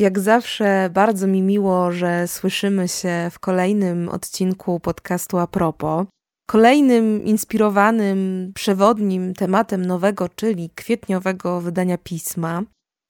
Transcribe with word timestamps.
Jak 0.00 0.18
zawsze 0.18 0.90
bardzo 0.92 1.26
mi 1.26 1.42
miło, 1.42 1.92
że 1.92 2.28
słyszymy 2.28 2.88
się 2.88 3.28
w 3.30 3.38
kolejnym 3.38 4.08
odcinku 4.08 4.80
podcastu 4.80 5.38
A 5.38 5.46
propos. 5.46 6.06
Kolejnym 6.46 7.24
inspirowanym, 7.24 8.52
przewodnim 8.54 9.34
tematem 9.34 9.86
nowego, 9.86 10.28
czyli 10.28 10.70
kwietniowego 10.74 11.60
wydania 11.60 11.98
pisma. 11.98 12.62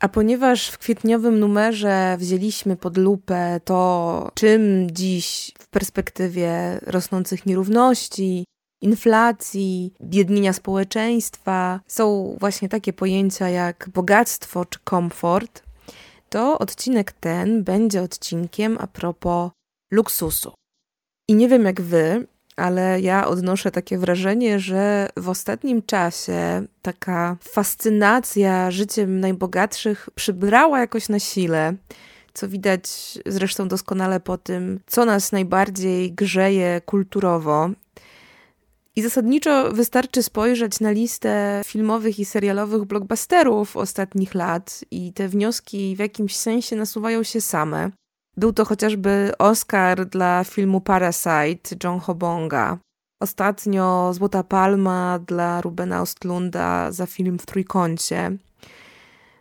A 0.03 0.09
ponieważ 0.09 0.69
w 0.69 0.79
kwietniowym 0.79 1.39
numerze 1.39 2.17
wzięliśmy 2.19 2.77
pod 2.77 2.97
lupę 2.97 3.61
to, 3.65 4.31
czym 4.35 4.91
dziś 4.91 5.53
w 5.59 5.69
perspektywie 5.69 6.81
rosnących 6.87 7.47
nierówności, 7.47 8.45
inflacji, 8.83 9.93
biednienia 10.03 10.53
społeczeństwa 10.53 11.81
są 11.87 12.37
właśnie 12.41 12.69
takie 12.69 12.93
pojęcia 12.93 13.49
jak 13.49 13.89
bogactwo 13.95 14.65
czy 14.65 14.79
komfort, 14.85 15.70
to 16.31 16.59
odcinek 16.59 17.13
ten 17.13 17.65
będzie 17.65 18.03
odcinkiem 18.03 18.77
a 18.81 18.87
propos 18.87 19.51
luksusu. 19.93 20.53
I 21.29 21.35
nie 21.35 21.49
wiem 21.49 21.65
jak 21.65 21.81
wy, 21.81 22.27
ale 22.57 23.01
ja 23.01 23.27
odnoszę 23.27 23.71
takie 23.71 23.99
wrażenie, 23.99 24.61
że 24.61 25.09
w 25.17 25.29
ostatnim 25.29 25.83
czasie 25.83 26.63
taka 26.83 27.37
fascynacja 27.41 28.71
życiem 28.71 29.21
najbogatszych 29.21 30.09
przybrała 30.15 30.81
jakoś 30.81 31.09
na 31.09 31.19
sile. 31.19 31.75
Co 32.35 32.49
widać 32.49 32.83
zresztą 33.27 33.69
doskonale 33.69 34.21
po 34.21 34.39
tym, 34.39 34.81
co 34.87 35.05
nas 35.05 35.33
najbardziej 35.33 36.13
grzeje 36.13 36.81
kulturowo. 36.87 37.71
I 39.01 39.03
zasadniczo 39.03 39.73
wystarczy 39.73 40.23
spojrzeć 40.23 40.81
na 40.81 40.91
listę 40.91 41.63
filmowych 41.65 42.19
i 42.19 42.25
serialowych 42.25 42.85
blockbusterów 42.85 43.77
ostatnich 43.77 44.35
lat, 44.35 44.85
i 44.91 45.13
te 45.13 45.29
wnioski 45.29 45.97
w 45.97 45.99
jakimś 45.99 46.37
sensie 46.37 46.77
nasuwają 46.77 47.23
się 47.23 47.41
same. 47.41 47.91
Był 48.37 48.53
to 48.53 48.65
chociażby 48.65 49.33
Oscar 49.39 50.07
dla 50.07 50.45
filmu 50.45 50.81
Parasite 50.81 51.77
John 51.85 52.01
Hobonga. 52.01 52.79
Ostatnio 53.23 54.15
Złota 54.15 54.43
Palma 54.43 55.19
dla 55.27 55.61
Rubena 55.61 56.03
Ostlunda 56.03 56.93
za 56.93 57.07
film 57.07 57.39
w 57.39 57.47
trójkącie. 57.47 58.37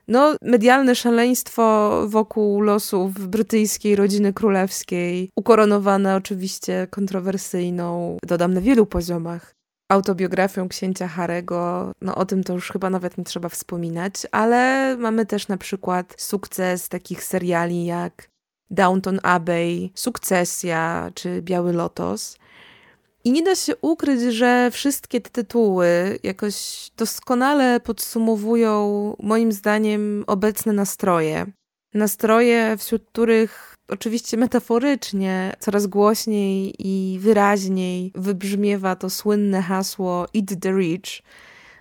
No, 0.10 0.36
medialne 0.42 0.96
szaleństwo 0.96 1.92
wokół 2.08 2.62
losów 2.62 3.28
brytyjskiej 3.28 3.96
rodziny 3.96 4.34
królewskiej, 4.34 5.30
ukoronowane 5.36 6.16
oczywiście 6.16 6.88
kontrowersyjną, 6.90 8.18
dodam 8.24 8.54
na 8.54 8.62
wielu 8.62 8.86
poziomach, 8.86 9.56
autobiografią 9.92 10.70
księcia 10.70 11.08
Harego. 11.08 11.92
No 12.02 12.16
o 12.16 12.26
tym 12.26 12.44
to 12.44 12.54
już 12.54 12.72
chyba 12.72 12.90
nawet 12.90 13.18
nie 13.18 13.24
trzeba 13.24 13.50
wspominać, 13.50 14.14
ale 14.32 14.96
mamy 14.98 15.26
też 15.26 15.48
na 15.48 15.58
przykład 15.58 16.16
sukces 16.18 16.90
takich 16.90 17.24
seriali 17.24 17.86
jak 17.86 18.30
Downton 18.72 19.20
Abbey, 19.24 19.92
Sukcesja 19.96 21.12
czy 21.14 21.42
Biały 21.42 21.74
Lotos. 21.74 22.38
I 23.24 23.32
nie 23.32 23.44
da 23.44 23.56
się 23.56 23.76
ukryć, 23.76 24.22
że 24.22 24.72
wszystkie 24.72 25.22
te 25.22 25.30
tytuły 25.30 26.20
jakoś 26.24 26.90
doskonale 26.98 27.80
podsumowują, 27.80 29.16
moim 29.20 29.52
zdaniem, 29.52 30.24
obecne 30.28 30.74
nastroje. 30.74 31.46
Nastroje, 31.94 32.78
wśród 32.78 33.06
których 33.06 33.76
oczywiście 33.88 34.38
metaforycznie 34.38 35.56
coraz 35.60 35.88
głośniej 35.88 36.76
i 36.80 37.20
wyraźniej 37.20 38.12
wybrzmiewa 38.16 38.96
to 38.96 39.10
słynne 39.10 39.62
hasło 39.62 40.26
Eat 40.36 40.62
the 40.62 40.72
Rich. 40.72 41.22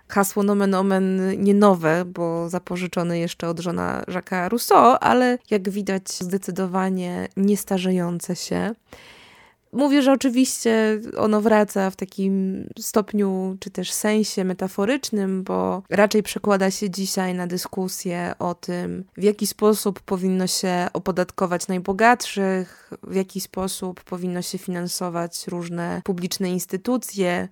Hasło 0.08 0.42
nomen 0.42 0.74
omen 0.74 1.32
nie 1.42 1.54
nowe, 1.54 2.04
bo 2.04 2.48
zapożyczone 2.48 3.18
jeszcze 3.18 3.48
od 3.48 3.60
żona 3.60 4.02
Jacques'a 4.08 4.48
Rousseau, 4.48 4.96
ale 5.00 5.38
jak 5.50 5.70
widać 5.70 6.10
zdecydowanie 6.12 7.28
niestarzejące 7.36 8.36
się. 8.36 8.74
Mówię, 9.72 10.02
że 10.02 10.12
oczywiście 10.12 11.00
ono 11.16 11.40
wraca 11.40 11.90
w 11.90 11.96
takim 11.96 12.64
stopniu 12.78 13.56
czy 13.60 13.70
też 13.70 13.92
sensie 13.92 14.44
metaforycznym, 14.44 15.42
bo 15.42 15.82
raczej 15.90 16.22
przekłada 16.22 16.70
się 16.70 16.90
dzisiaj 16.90 17.34
na 17.34 17.46
dyskusję 17.46 18.32
o 18.38 18.54
tym, 18.54 19.04
w 19.16 19.22
jaki 19.22 19.46
sposób 19.46 20.00
powinno 20.00 20.46
się 20.46 20.86
opodatkować 20.92 21.68
najbogatszych, 21.68 22.90
w 23.02 23.14
jaki 23.14 23.40
sposób 23.40 24.04
powinno 24.04 24.42
się 24.42 24.58
finansować 24.58 25.48
różne 25.48 26.02
publiczne 26.04 26.50
instytucje, 26.50 27.48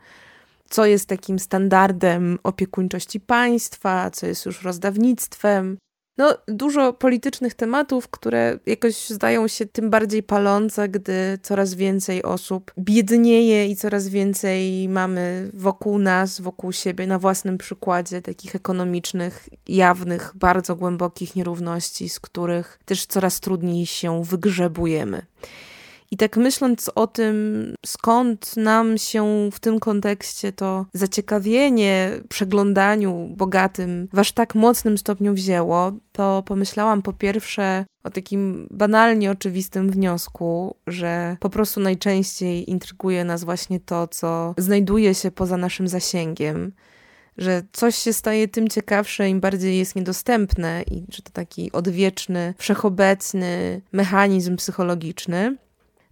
co 0.70 0.86
jest 0.86 1.08
takim 1.08 1.38
standardem 1.38 2.38
opiekuńczości 2.42 3.20
państwa, 3.20 4.10
co 4.10 4.26
jest 4.26 4.46
już 4.46 4.62
rozdawnictwem. 4.62 5.78
No, 6.18 6.34
dużo 6.48 6.92
politycznych 6.92 7.54
tematów, 7.54 8.08
które 8.08 8.58
jakoś 8.66 9.08
zdają 9.08 9.48
się 9.48 9.66
tym 9.66 9.90
bardziej 9.90 10.22
palące, 10.22 10.88
gdy 10.88 11.38
coraz 11.42 11.74
więcej 11.74 12.22
osób 12.22 12.72
biednieje 12.78 13.66
i 13.66 13.76
coraz 13.76 14.08
więcej 14.08 14.88
mamy 14.88 15.50
wokół 15.54 15.98
nas, 15.98 16.40
wokół 16.40 16.72
siebie, 16.72 17.06
na 17.06 17.18
własnym 17.18 17.58
przykładzie 17.58 18.22
takich 18.22 18.54
ekonomicznych, 18.54 19.48
jawnych, 19.68 20.32
bardzo 20.34 20.76
głębokich 20.76 21.36
nierówności, 21.36 22.08
z 22.08 22.20
których 22.20 22.78
też 22.84 23.06
coraz 23.06 23.40
trudniej 23.40 23.86
się 23.86 24.24
wygrzebujemy. 24.24 25.22
I 26.10 26.16
tak 26.16 26.36
myśląc 26.36 26.90
o 26.94 27.06
tym, 27.06 27.74
skąd 27.86 28.56
nam 28.56 28.98
się 28.98 29.50
w 29.52 29.60
tym 29.60 29.80
kontekście 29.80 30.52
to 30.52 30.86
zaciekawienie 30.92 32.10
przeglądaniu 32.28 33.28
bogatym 33.36 34.08
w 34.12 34.18
aż 34.18 34.32
tak 34.32 34.54
mocnym 34.54 34.98
stopniu 34.98 35.34
wzięło, 35.34 35.92
to 36.12 36.42
pomyślałam 36.46 37.02
po 37.02 37.12
pierwsze 37.12 37.84
o 38.04 38.10
takim 38.10 38.68
banalnie 38.70 39.30
oczywistym 39.30 39.90
wniosku, 39.90 40.76
że 40.86 41.36
po 41.40 41.50
prostu 41.50 41.80
najczęściej 41.80 42.70
intryguje 42.70 43.24
nas 43.24 43.44
właśnie 43.44 43.80
to, 43.80 44.08
co 44.08 44.54
znajduje 44.58 45.14
się 45.14 45.30
poza 45.30 45.56
naszym 45.56 45.88
zasięgiem 45.88 46.72
że 47.38 47.62
coś 47.72 47.96
się 47.96 48.12
staje 48.12 48.48
tym 48.48 48.68
ciekawsze, 48.68 49.28
im 49.28 49.40
bardziej 49.40 49.78
jest 49.78 49.96
niedostępne 49.96 50.82
i 50.90 51.04
że 51.08 51.22
to 51.22 51.30
taki 51.30 51.72
odwieczny, 51.72 52.54
wszechobecny 52.58 53.80
mechanizm 53.92 54.56
psychologiczny. 54.56 55.56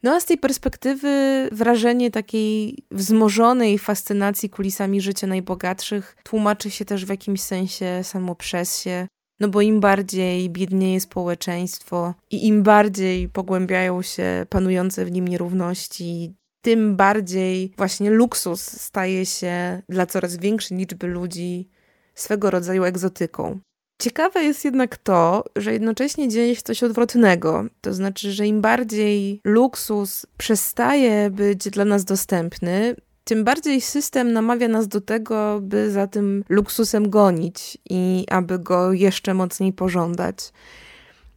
No 0.04 0.14
a 0.14 0.20
z 0.20 0.24
tej 0.24 0.38
perspektywy 0.38 1.08
wrażenie 1.52 2.10
takiej 2.10 2.78
wzmożonej 2.90 3.78
fascynacji 3.78 4.50
kulisami 4.50 5.00
życia 5.00 5.26
najbogatszych 5.26 6.16
tłumaczy 6.22 6.70
się 6.70 6.84
też 6.84 7.04
w 7.04 7.08
jakimś 7.08 7.40
sensie 7.40 8.00
samo 8.02 8.34
przez 8.34 8.80
się. 8.80 9.06
No 9.40 9.48
bo 9.48 9.60
im 9.60 9.80
bardziej 9.80 10.50
biednieje 10.50 11.00
społeczeństwo 11.00 12.14
i 12.30 12.46
im 12.46 12.62
bardziej 12.62 13.28
pogłębiają 13.28 14.02
się 14.02 14.46
panujące 14.50 15.04
w 15.04 15.12
nim 15.12 15.28
nierówności, 15.28 16.34
tym 16.62 16.96
bardziej 16.96 17.72
właśnie 17.76 18.10
luksus 18.10 18.60
staje 18.62 19.26
się 19.26 19.82
dla 19.88 20.06
coraz 20.06 20.36
większej 20.36 20.78
liczby 20.78 21.06
ludzi 21.06 21.68
swego 22.14 22.50
rodzaju 22.50 22.84
egzotyką. 22.84 23.60
Ciekawe 23.98 24.44
jest 24.44 24.64
jednak 24.64 24.96
to, 24.96 25.44
że 25.56 25.72
jednocześnie 25.72 26.28
dzieje 26.28 26.56
się 26.56 26.62
coś 26.62 26.82
odwrotnego. 26.82 27.64
To 27.80 27.94
znaczy, 27.94 28.32
że 28.32 28.46
im 28.46 28.60
bardziej 28.60 29.40
luksus 29.44 30.26
przestaje 30.36 31.30
być 31.30 31.70
dla 31.70 31.84
nas 31.84 32.04
dostępny, 32.04 32.96
tym 33.24 33.44
bardziej 33.44 33.80
system 33.80 34.32
namawia 34.32 34.68
nas 34.68 34.88
do 34.88 35.00
tego, 35.00 35.60
by 35.62 35.90
za 35.90 36.06
tym 36.06 36.44
luksusem 36.48 37.10
gonić 37.10 37.78
i 37.90 38.26
aby 38.30 38.58
go 38.58 38.92
jeszcze 38.92 39.34
mocniej 39.34 39.72
pożądać. 39.72 40.52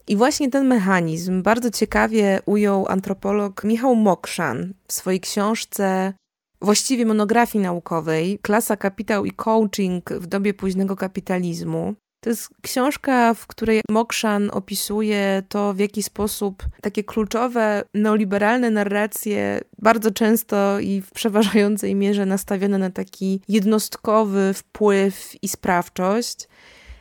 I 0.07 0.15
właśnie 0.15 0.49
ten 0.49 0.67
mechanizm 0.67 1.43
bardzo 1.43 1.71
ciekawie 1.71 2.39
ujął 2.45 2.87
antropolog 2.87 3.63
Michał 3.63 3.95
Mokszan 3.95 4.73
w 4.87 4.93
swojej 4.93 5.19
książce, 5.19 6.13
właściwie 6.61 7.05
monografii 7.05 7.63
naukowej, 7.63 8.39
Klasa, 8.41 8.77
kapitał 8.77 9.25
i 9.25 9.31
coaching 9.31 10.09
w 10.09 10.27
dobie 10.27 10.53
późnego 10.53 10.95
kapitalizmu. 10.95 11.95
To 12.19 12.29
jest 12.29 12.49
książka, 12.61 13.33
w 13.33 13.47
której 13.47 13.81
Mokszan 13.89 14.49
opisuje 14.53 15.43
to, 15.49 15.73
w 15.73 15.79
jaki 15.79 16.03
sposób 16.03 16.63
takie 16.81 17.03
kluczowe 17.03 17.83
neoliberalne 17.93 18.71
narracje, 18.71 19.61
bardzo 19.79 20.11
często 20.11 20.79
i 20.79 21.01
w 21.01 21.11
przeważającej 21.11 21.95
mierze 21.95 22.25
nastawione 22.25 22.77
na 22.77 22.89
taki 22.89 23.41
jednostkowy 23.47 24.53
wpływ 24.53 25.35
i 25.41 25.47
sprawczość, 25.47 26.47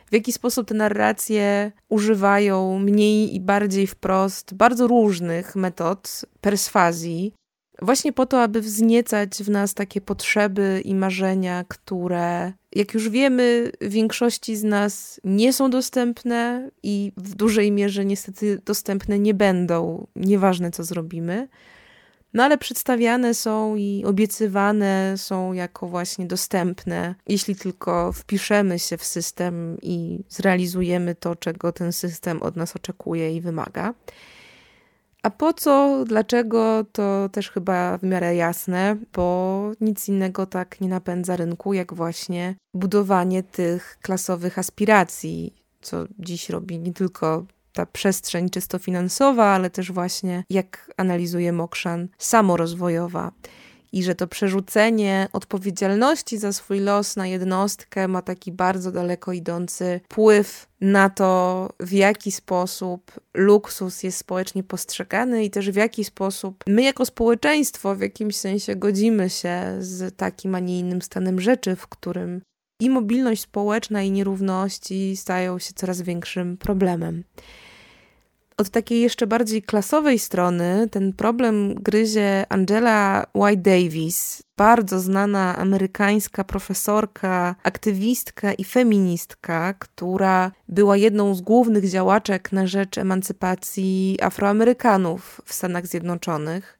w 0.09 0.13
jaki 0.13 0.33
sposób 0.33 0.67
te 0.67 0.73
narracje 0.73 1.71
używają 1.89 2.79
mniej 2.79 3.35
i 3.35 3.39
bardziej 3.39 3.87
wprost 3.87 4.53
bardzo 4.53 4.87
różnych 4.87 5.55
metod 5.55 6.25
perswazji, 6.41 7.33
właśnie 7.81 8.13
po 8.13 8.25
to, 8.25 8.41
aby 8.41 8.61
wzniecać 8.61 9.43
w 9.43 9.49
nas 9.49 9.73
takie 9.73 10.01
potrzeby 10.01 10.81
i 10.85 10.95
marzenia, 10.95 11.65
które, 11.67 12.53
jak 12.75 12.93
już 12.93 13.09
wiemy, 13.09 13.71
większości 13.81 14.55
z 14.55 14.63
nas 14.63 15.21
nie 15.23 15.53
są 15.53 15.69
dostępne 15.69 16.69
i 16.83 17.11
w 17.17 17.35
dużej 17.35 17.71
mierze 17.71 18.05
niestety 18.05 18.61
dostępne 18.65 19.19
nie 19.19 19.33
będą, 19.33 20.07
nieważne 20.15 20.71
co 20.71 20.83
zrobimy. 20.83 21.47
No 22.33 22.43
ale 22.43 22.57
przedstawiane 22.57 23.33
są 23.33 23.75
i 23.75 24.03
obiecywane 24.05 25.13
są 25.17 25.53
jako 25.53 25.87
właśnie 25.87 26.25
dostępne, 26.25 27.15
jeśli 27.27 27.55
tylko 27.55 28.11
wpiszemy 28.13 28.79
się 28.79 28.97
w 28.97 29.03
system 29.03 29.77
i 29.81 30.19
zrealizujemy 30.29 31.15
to, 31.15 31.35
czego 31.35 31.71
ten 31.71 31.93
system 31.93 32.41
od 32.41 32.55
nas 32.55 32.75
oczekuje 32.75 33.35
i 33.35 33.41
wymaga. 33.41 33.93
A 35.27 35.29
po 35.29 35.53
co, 35.53 36.03
dlaczego, 36.05 36.85
to 36.91 37.29
też 37.31 37.51
chyba 37.51 37.97
w 37.97 38.03
miarę 38.03 38.35
jasne, 38.35 38.97
bo 39.13 39.71
nic 39.81 40.07
innego 40.07 40.45
tak 40.45 40.81
nie 40.81 40.89
napędza 40.89 41.35
rynku, 41.35 41.73
jak 41.73 41.93
właśnie 41.93 42.55
budowanie 42.73 43.43
tych 43.43 43.97
klasowych 44.01 44.59
aspiracji, 44.59 45.53
co 45.81 46.05
dziś 46.19 46.49
robi 46.49 46.79
nie 46.79 46.93
tylko 46.93 47.45
ta 47.73 47.85
przestrzeń 47.85 48.49
czysto 48.49 48.79
finansowa, 48.79 49.45
ale 49.45 49.69
też 49.69 49.91
właśnie, 49.91 50.43
jak 50.49 50.91
analizuje 50.97 51.53
Mokszan, 51.53 52.07
samorozwojowa. 52.17 53.31
I 53.91 54.03
że 54.03 54.15
to 54.15 54.27
przerzucenie 54.27 55.27
odpowiedzialności 55.33 56.37
za 56.37 56.53
swój 56.53 56.79
los 56.79 57.15
na 57.15 57.27
jednostkę 57.27 58.07
ma 58.07 58.21
taki 58.21 58.51
bardzo 58.51 58.91
daleko 58.91 59.33
idący 59.33 59.99
wpływ 60.03 60.67
na 60.81 61.09
to, 61.09 61.69
w 61.79 61.91
jaki 61.91 62.31
sposób 62.31 63.11
luksus 63.33 64.03
jest 64.03 64.17
społecznie 64.17 64.63
postrzegany 64.63 65.45
i 65.45 65.49
też 65.49 65.71
w 65.71 65.75
jaki 65.75 66.03
sposób 66.03 66.63
my, 66.67 66.83
jako 66.83 67.05
społeczeństwo, 67.05 67.95
w 67.95 68.01
jakimś 68.01 68.35
sensie 68.35 68.75
godzimy 68.75 69.29
się 69.29 69.77
z 69.79 70.17
takim, 70.17 70.55
a 70.55 70.59
nie 70.59 70.79
innym 70.79 71.01
stanem 71.01 71.41
rzeczy, 71.41 71.75
w 71.75 71.87
którym 71.87 72.41
i 72.81 72.89
mobilność 72.89 73.41
społeczna, 73.41 74.03
i 74.03 74.11
nierówności 74.11 75.17
stają 75.17 75.59
się 75.59 75.73
coraz 75.75 76.01
większym 76.01 76.57
problemem. 76.57 77.23
Od 78.59 78.69
takiej 78.69 79.01
jeszcze 79.01 79.27
bardziej 79.27 79.63
klasowej 79.63 80.19
strony 80.19 80.87
ten 80.91 81.13
problem 81.13 81.75
gryzie 81.75 82.45
Angela 82.49 83.25
White 83.35 83.61
Davis, 83.61 84.43
bardzo 84.57 84.99
znana 84.99 85.57
amerykańska 85.57 86.43
profesorka, 86.43 87.55
aktywistka 87.63 88.53
i 88.53 88.63
feministka, 88.63 89.73
która 89.73 90.51
była 90.67 90.97
jedną 90.97 91.35
z 91.35 91.41
głównych 91.41 91.89
działaczek 91.89 92.51
na 92.51 92.67
rzecz 92.67 92.97
emancypacji 92.97 94.17
Afroamerykanów 94.21 95.41
w 95.45 95.53
Stanach 95.53 95.87
Zjednoczonych. 95.87 96.79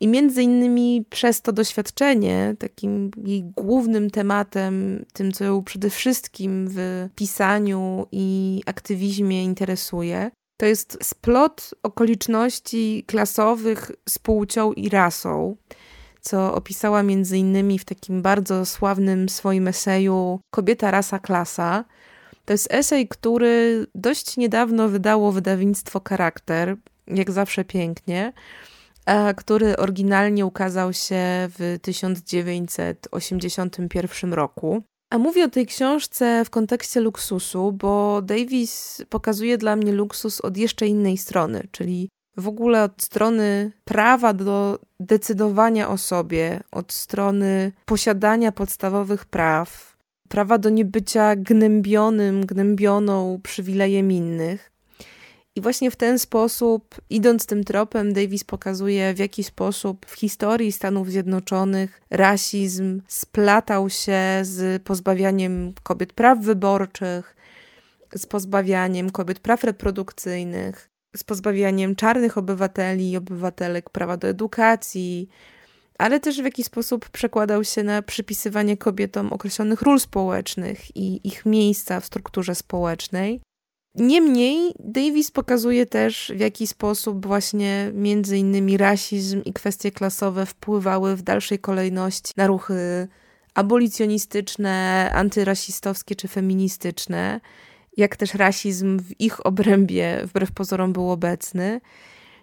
I 0.00 0.08
między 0.08 0.42
innymi 0.42 1.04
przez 1.10 1.42
to 1.42 1.52
doświadczenie, 1.52 2.54
takim 2.58 3.10
jej 3.24 3.42
głównym 3.42 4.10
tematem, 4.10 5.04
tym 5.12 5.32
co 5.32 5.44
ją 5.44 5.64
przede 5.64 5.90
wszystkim 5.90 6.68
w 6.68 7.08
pisaniu 7.14 8.06
i 8.12 8.62
aktywizmie 8.66 9.44
interesuje, 9.44 10.30
to 10.56 10.66
jest 10.66 10.98
splot 11.02 11.74
okoliczności 11.82 13.04
klasowych 13.06 13.90
z 14.08 14.18
płcią 14.18 14.72
i 14.72 14.88
rasą, 14.88 15.56
co 16.20 16.54
opisała 16.54 17.02
między 17.02 17.38
innymi 17.38 17.78
w 17.78 17.84
takim 17.84 18.22
bardzo 18.22 18.66
sławnym 18.66 19.28
swoim 19.28 19.68
eseju 19.68 20.40
Kobieta, 20.50 20.90
rasa, 20.90 21.18
klasa. 21.18 21.84
To 22.44 22.52
jest 22.52 22.68
esej, 22.70 23.08
który 23.08 23.86
dość 23.94 24.36
niedawno 24.36 24.88
wydało 24.88 25.32
wydawnictwo 25.32 26.00
Charakter, 26.08 26.76
jak 27.06 27.30
zawsze 27.30 27.64
pięknie, 27.64 28.32
a 29.06 29.34
który 29.34 29.76
oryginalnie 29.76 30.46
ukazał 30.46 30.92
się 30.92 31.48
w 31.58 31.78
1981 31.82 34.32
roku. 34.32 34.82
A 35.16 35.18
mówię 35.18 35.44
o 35.44 35.48
tej 35.48 35.66
książce 35.66 36.44
w 36.44 36.50
kontekście 36.50 37.00
luksusu, 37.00 37.72
bo 37.72 38.22
Davis 38.22 39.02
pokazuje 39.08 39.58
dla 39.58 39.76
mnie 39.76 39.92
luksus 39.92 40.40
od 40.40 40.56
jeszcze 40.56 40.86
innej 40.86 41.18
strony, 41.18 41.68
czyli 41.70 42.08
w 42.36 42.48
ogóle 42.48 42.82
od 42.82 43.02
strony 43.02 43.72
prawa 43.84 44.32
do 44.32 44.78
decydowania 45.00 45.88
o 45.88 45.98
sobie, 45.98 46.60
od 46.72 46.92
strony 46.92 47.72
posiadania 47.84 48.52
podstawowych 48.52 49.24
praw, 49.24 49.96
prawa 50.28 50.58
do 50.58 50.70
niebycia 50.70 51.36
gnębionym, 51.36 52.46
gnębioną 52.46 53.40
przywilejem 53.42 54.12
innych. 54.12 54.72
I 55.56 55.60
właśnie 55.60 55.90
w 55.90 55.96
ten 55.96 56.18
sposób, 56.18 56.94
idąc 57.10 57.46
tym 57.46 57.64
tropem, 57.64 58.12
Davis 58.12 58.44
pokazuje, 58.44 59.14
w 59.14 59.18
jaki 59.18 59.44
sposób 59.44 60.06
w 60.06 60.14
historii 60.14 60.72
Stanów 60.72 61.10
Zjednoczonych 61.10 62.00
rasizm 62.10 63.02
splatał 63.08 63.90
się 63.90 64.18
z 64.42 64.82
pozbawianiem 64.82 65.72
kobiet 65.82 66.12
praw 66.12 66.38
wyborczych, 66.38 67.36
z 68.14 68.26
pozbawianiem 68.26 69.10
kobiet 69.10 69.40
praw 69.40 69.64
reprodukcyjnych, 69.64 70.90
z 71.16 71.24
pozbawianiem 71.24 71.96
czarnych 71.96 72.38
obywateli 72.38 73.10
i 73.10 73.16
obywatelek 73.16 73.90
prawa 73.90 74.16
do 74.16 74.28
edukacji, 74.28 75.28
ale 75.98 76.20
też 76.20 76.40
w 76.40 76.44
jaki 76.44 76.64
sposób 76.64 77.08
przekładał 77.08 77.64
się 77.64 77.82
na 77.82 78.02
przypisywanie 78.02 78.76
kobietom 78.76 79.32
określonych 79.32 79.82
ról 79.82 80.00
społecznych 80.00 80.96
i 80.96 81.28
ich 81.28 81.46
miejsca 81.46 82.00
w 82.00 82.06
strukturze 82.06 82.54
społecznej. 82.54 83.40
Niemniej 83.96 84.74
Davis 84.78 85.30
pokazuje 85.30 85.86
też, 85.86 86.32
w 86.36 86.40
jaki 86.40 86.66
sposób 86.66 87.26
właśnie 87.26 87.90
między 87.94 88.38
innymi 88.38 88.76
rasizm 88.76 89.42
i 89.44 89.52
kwestie 89.52 89.90
klasowe 89.90 90.46
wpływały 90.46 91.16
w 91.16 91.22
dalszej 91.22 91.58
kolejności 91.58 92.32
na 92.36 92.46
ruchy 92.46 93.08
abolicjonistyczne, 93.54 95.10
antyrasistowskie 95.14 96.16
czy 96.16 96.28
feministyczne, 96.28 97.40
jak 97.96 98.16
też 98.16 98.34
rasizm 98.34 98.98
w 98.98 99.20
ich 99.20 99.46
obrębie 99.46 100.20
wbrew 100.24 100.52
pozorom 100.52 100.92
był 100.92 101.10
obecny. 101.10 101.80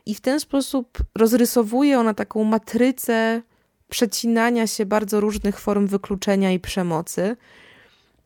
I 0.05 0.15
w 0.15 0.21
ten 0.21 0.39
sposób 0.39 0.97
rozrysowuje 1.15 2.00
ona 2.00 2.13
taką 2.13 2.44
matrycę 2.44 3.41
przecinania 3.89 4.67
się 4.67 4.85
bardzo 4.85 5.19
różnych 5.19 5.59
form 5.59 5.88
wykluczenia 5.88 6.51
i 6.51 6.59
przemocy, 6.59 7.35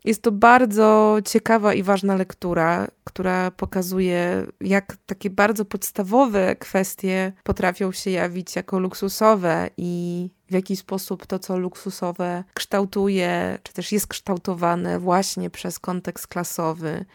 jest 0.08 0.22
to 0.22 0.32
bardzo 0.32 1.18
ciekawa 1.26 1.74
i 1.74 1.84
ważna 1.84 2.16
lektura, 2.16 2.88
która 3.04 3.52
pokazuje, 3.52 4.48
jak 4.62 4.98
takie 5.06 5.30
bardzo 5.30 5.66
podstawowe 5.66 6.56
kwestie 6.56 7.32
potrafią 7.44 7.92
się 7.92 8.12
jawić 8.12 8.56
jako 8.56 8.80
luksusowe 8.80 9.70
i 9.78 10.30
w 10.50 10.54
jaki 10.54 10.76
sposób 10.76 11.26
to, 11.26 11.40
co 11.40 11.58
luksusowe 11.58 12.44
kształtuje, 12.54 13.60
czy 13.64 13.74
też 13.74 13.92
jest 13.92 14.08
kształtowane 14.08 15.00
właśnie 15.00 15.50
przez 15.50 15.80
kontekst 15.80 16.28
klasowy 16.28 17.06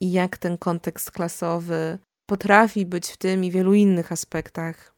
i 0.00 0.12
jak 0.12 0.38
ten 0.38 0.58
kontekst 0.58 1.10
klasowy 1.10 1.98
potrafi 2.26 2.86
być 2.86 3.08
w 3.08 3.16
tym 3.16 3.44
i 3.44 3.50
wielu 3.50 3.74
innych 3.74 4.12
aspektach 4.12 4.94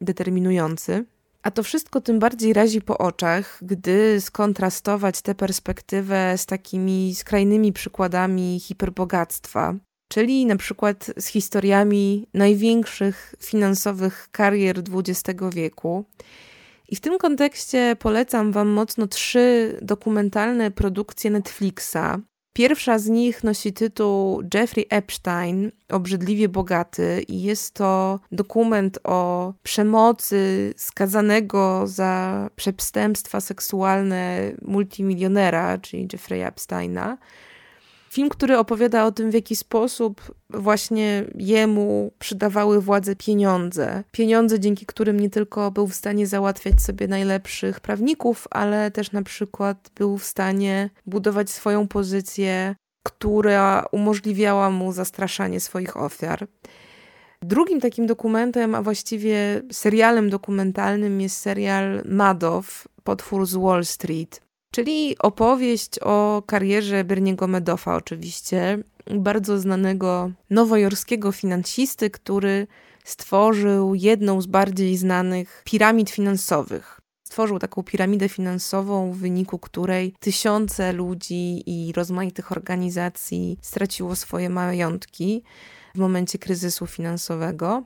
determinujący. 0.00 1.04
A 1.44 1.50
to 1.50 1.62
wszystko 1.62 2.00
tym 2.00 2.18
bardziej 2.18 2.52
razi 2.52 2.80
po 2.80 2.98
oczach, 2.98 3.58
gdy 3.62 4.20
skontrastować 4.20 5.22
tę 5.22 5.34
perspektywę 5.34 6.38
z 6.38 6.46
takimi 6.46 7.14
skrajnymi 7.14 7.72
przykładami 7.72 8.60
hiperbogactwa, 8.60 9.74
czyli 10.08 10.46
na 10.46 10.56
przykład 10.56 11.10
z 11.18 11.26
historiami 11.26 12.26
największych 12.34 13.34
finansowych 13.40 14.28
karier 14.32 14.78
XX 14.78 15.40
wieku. 15.54 16.04
I 16.88 16.96
w 16.96 17.00
tym 17.00 17.18
kontekście 17.18 17.96
polecam 17.98 18.52
Wam 18.52 18.68
mocno 18.68 19.06
trzy 19.06 19.78
dokumentalne 19.82 20.70
produkcje 20.70 21.30
Netflixa, 21.30 22.20
Pierwsza 22.54 22.98
z 22.98 23.08
nich 23.08 23.44
nosi 23.44 23.72
tytuł 23.72 24.42
Jeffrey 24.54 24.86
Epstein, 24.90 25.72
obrzydliwie 25.90 26.48
bogaty, 26.48 27.24
i 27.28 27.42
jest 27.42 27.74
to 27.74 28.20
dokument 28.32 28.98
o 29.04 29.52
przemocy 29.62 30.74
skazanego 30.76 31.86
za 31.86 32.50
przestępstwa 32.56 33.40
seksualne 33.40 34.52
multimilionera, 34.62 35.78
czyli 35.78 36.08
Jeffrey 36.12 36.42
Epsteina. 36.42 37.18
Film, 38.14 38.28
który 38.28 38.58
opowiada 38.58 39.04
o 39.04 39.12
tym, 39.12 39.30
w 39.30 39.34
jaki 39.34 39.56
sposób 39.56 40.34
właśnie 40.50 41.24
jemu 41.34 42.12
przydawały 42.18 42.80
władze 42.80 43.16
pieniądze. 43.16 44.04
Pieniądze, 44.12 44.60
dzięki 44.60 44.86
którym 44.86 45.20
nie 45.20 45.30
tylko 45.30 45.70
był 45.70 45.86
w 45.86 45.94
stanie 45.94 46.26
załatwiać 46.26 46.82
sobie 46.82 47.08
najlepszych 47.08 47.80
prawników, 47.80 48.48
ale 48.50 48.90
też 48.90 49.12
na 49.12 49.22
przykład 49.22 49.90
był 49.94 50.18
w 50.18 50.24
stanie 50.24 50.90
budować 51.06 51.50
swoją 51.50 51.88
pozycję, 51.88 52.74
która 53.02 53.86
umożliwiała 53.92 54.70
mu 54.70 54.92
zastraszanie 54.92 55.60
swoich 55.60 55.96
ofiar. 55.96 56.46
Drugim 57.42 57.80
takim 57.80 58.06
dokumentem, 58.06 58.74
a 58.74 58.82
właściwie 58.82 59.62
serialem 59.72 60.30
dokumentalnym 60.30 61.20
jest 61.20 61.36
serial 61.36 62.02
Madoff, 62.04 62.88
Potwór 63.04 63.46
z 63.46 63.54
Wall 63.54 63.84
Street 63.84 64.44
czyli 64.74 65.18
opowieść 65.18 65.98
o 65.98 66.42
karierze 66.46 67.04
Berniego 67.04 67.46
Medoffa 67.46 67.96
oczywiście, 67.96 68.78
bardzo 69.10 69.58
znanego 69.58 70.30
nowojorskiego 70.50 71.32
finansisty, 71.32 72.10
który 72.10 72.66
stworzył 73.04 73.94
jedną 73.94 74.40
z 74.40 74.46
bardziej 74.46 74.96
znanych 74.96 75.62
piramid 75.64 76.10
finansowych. 76.10 77.00
Stworzył 77.24 77.58
taką 77.58 77.82
piramidę 77.82 78.28
finansową, 78.28 79.12
w 79.12 79.16
wyniku 79.16 79.58
której 79.58 80.14
tysiące 80.20 80.92
ludzi 80.92 81.62
i 81.66 81.92
rozmaitych 81.92 82.52
organizacji 82.52 83.58
straciło 83.62 84.16
swoje 84.16 84.50
majątki 84.50 85.42
w 85.94 85.98
momencie 85.98 86.38
kryzysu 86.38 86.86
finansowego. 86.86 87.82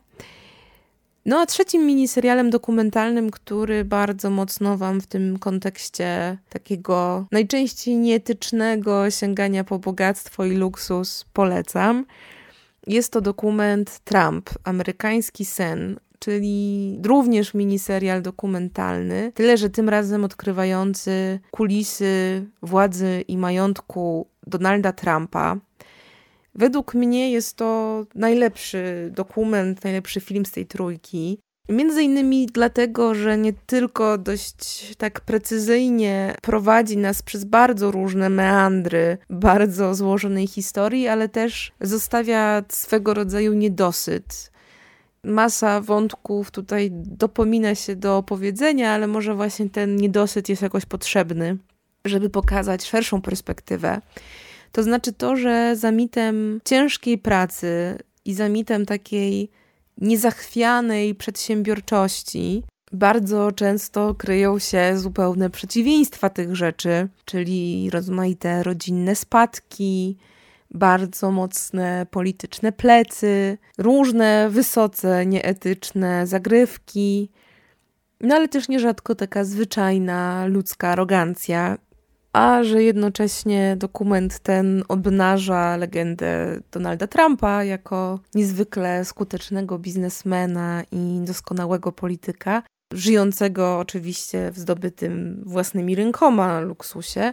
No 1.28 1.40
a 1.40 1.46
trzecim 1.46 1.86
miniserialem 1.86 2.50
dokumentalnym, 2.50 3.30
który 3.30 3.84
bardzo 3.84 4.30
mocno 4.30 4.76
Wam 4.76 5.00
w 5.00 5.06
tym 5.06 5.38
kontekście 5.38 6.38
takiego 6.48 7.26
najczęściej 7.32 7.96
nieetycznego 7.96 9.10
sięgania 9.10 9.64
po 9.64 9.78
bogactwo 9.78 10.44
i 10.44 10.56
luksus 10.56 11.24
polecam, 11.32 12.06
jest 12.86 13.12
to 13.12 13.20
dokument 13.20 13.98
Trump, 14.04 14.50
amerykański 14.64 15.44
sen, 15.44 16.00
czyli 16.18 16.98
również 17.04 17.54
miniserial 17.54 18.22
dokumentalny, 18.22 19.32
tyle 19.34 19.56
że 19.56 19.70
tym 19.70 19.88
razem 19.88 20.24
odkrywający 20.24 21.40
kulisy 21.50 22.44
władzy 22.62 23.24
i 23.28 23.38
majątku 23.38 24.26
Donalda 24.46 24.92
Trumpa. 24.92 25.56
Według 26.54 26.94
mnie 26.94 27.30
jest 27.30 27.56
to 27.56 28.04
najlepszy 28.14 29.10
dokument, 29.14 29.84
najlepszy 29.84 30.20
film 30.20 30.46
z 30.46 30.50
tej 30.50 30.66
trójki. 30.66 31.38
Między 31.68 32.02
innymi 32.02 32.46
dlatego, 32.46 33.14
że 33.14 33.38
nie 33.38 33.52
tylko 33.52 34.18
dość 34.18 34.94
tak 34.96 35.20
precyzyjnie 35.20 36.34
prowadzi 36.42 36.96
nas 36.96 37.22
przez 37.22 37.44
bardzo 37.44 37.90
różne 37.90 38.30
meandry 38.30 39.18
bardzo 39.30 39.94
złożonej 39.94 40.46
historii, 40.46 41.08
ale 41.08 41.28
też 41.28 41.72
zostawia 41.80 42.62
swego 42.68 43.14
rodzaju 43.14 43.54
niedosyt. 43.54 44.52
Masa 45.24 45.80
wątków 45.80 46.50
tutaj 46.50 46.90
dopomina 46.92 47.74
się 47.74 47.96
do 47.96 48.16
opowiedzenia, 48.16 48.92
ale 48.92 49.06
może 49.06 49.34
właśnie 49.34 49.70
ten 49.70 49.96
niedosyt 49.96 50.48
jest 50.48 50.62
jakoś 50.62 50.86
potrzebny, 50.86 51.56
żeby 52.04 52.30
pokazać 52.30 52.84
szerszą 52.84 53.22
perspektywę. 53.22 54.00
To 54.72 54.82
znaczy 54.82 55.12
to, 55.12 55.36
że 55.36 55.76
za 55.76 55.90
mitem 55.92 56.60
ciężkiej 56.64 57.18
pracy 57.18 57.98
i 58.24 58.34
za 58.34 58.48
mitem 58.48 58.86
takiej 58.86 59.50
niezachwianej 59.98 61.14
przedsiębiorczości 61.14 62.62
bardzo 62.92 63.52
często 63.52 64.14
kryją 64.14 64.58
się 64.58 64.98
zupełne 64.98 65.50
przeciwieństwa 65.50 66.30
tych 66.30 66.56
rzeczy, 66.56 67.08
czyli 67.24 67.90
rozmaite 67.90 68.62
rodzinne 68.62 69.14
spadki, 69.16 70.16
bardzo 70.70 71.30
mocne 71.30 72.06
polityczne 72.10 72.72
plecy, 72.72 73.58
różne 73.78 74.48
wysoce 74.50 75.26
nieetyczne 75.26 76.26
zagrywki, 76.26 77.30
no 78.20 78.34
ale 78.34 78.48
też 78.48 78.68
nierzadko 78.68 79.14
taka 79.14 79.44
zwyczajna 79.44 80.46
ludzka 80.46 80.88
arogancja, 80.88 81.78
a 82.38 82.64
że 82.64 82.82
jednocześnie 82.82 83.76
dokument 83.76 84.38
ten 84.38 84.84
obnaża 84.88 85.76
legendę 85.76 86.60
Donalda 86.72 87.06
Trumpa 87.06 87.64
jako 87.64 88.20
niezwykle 88.34 89.04
skutecznego 89.04 89.78
biznesmena 89.78 90.82
i 90.92 91.20
doskonałego 91.24 91.92
polityka, 91.92 92.62
żyjącego 92.94 93.78
oczywiście 93.78 94.50
w 94.50 94.58
zdobytym 94.58 95.42
własnymi 95.46 95.94
rękoma 95.94 96.60
luksusie, 96.60 97.32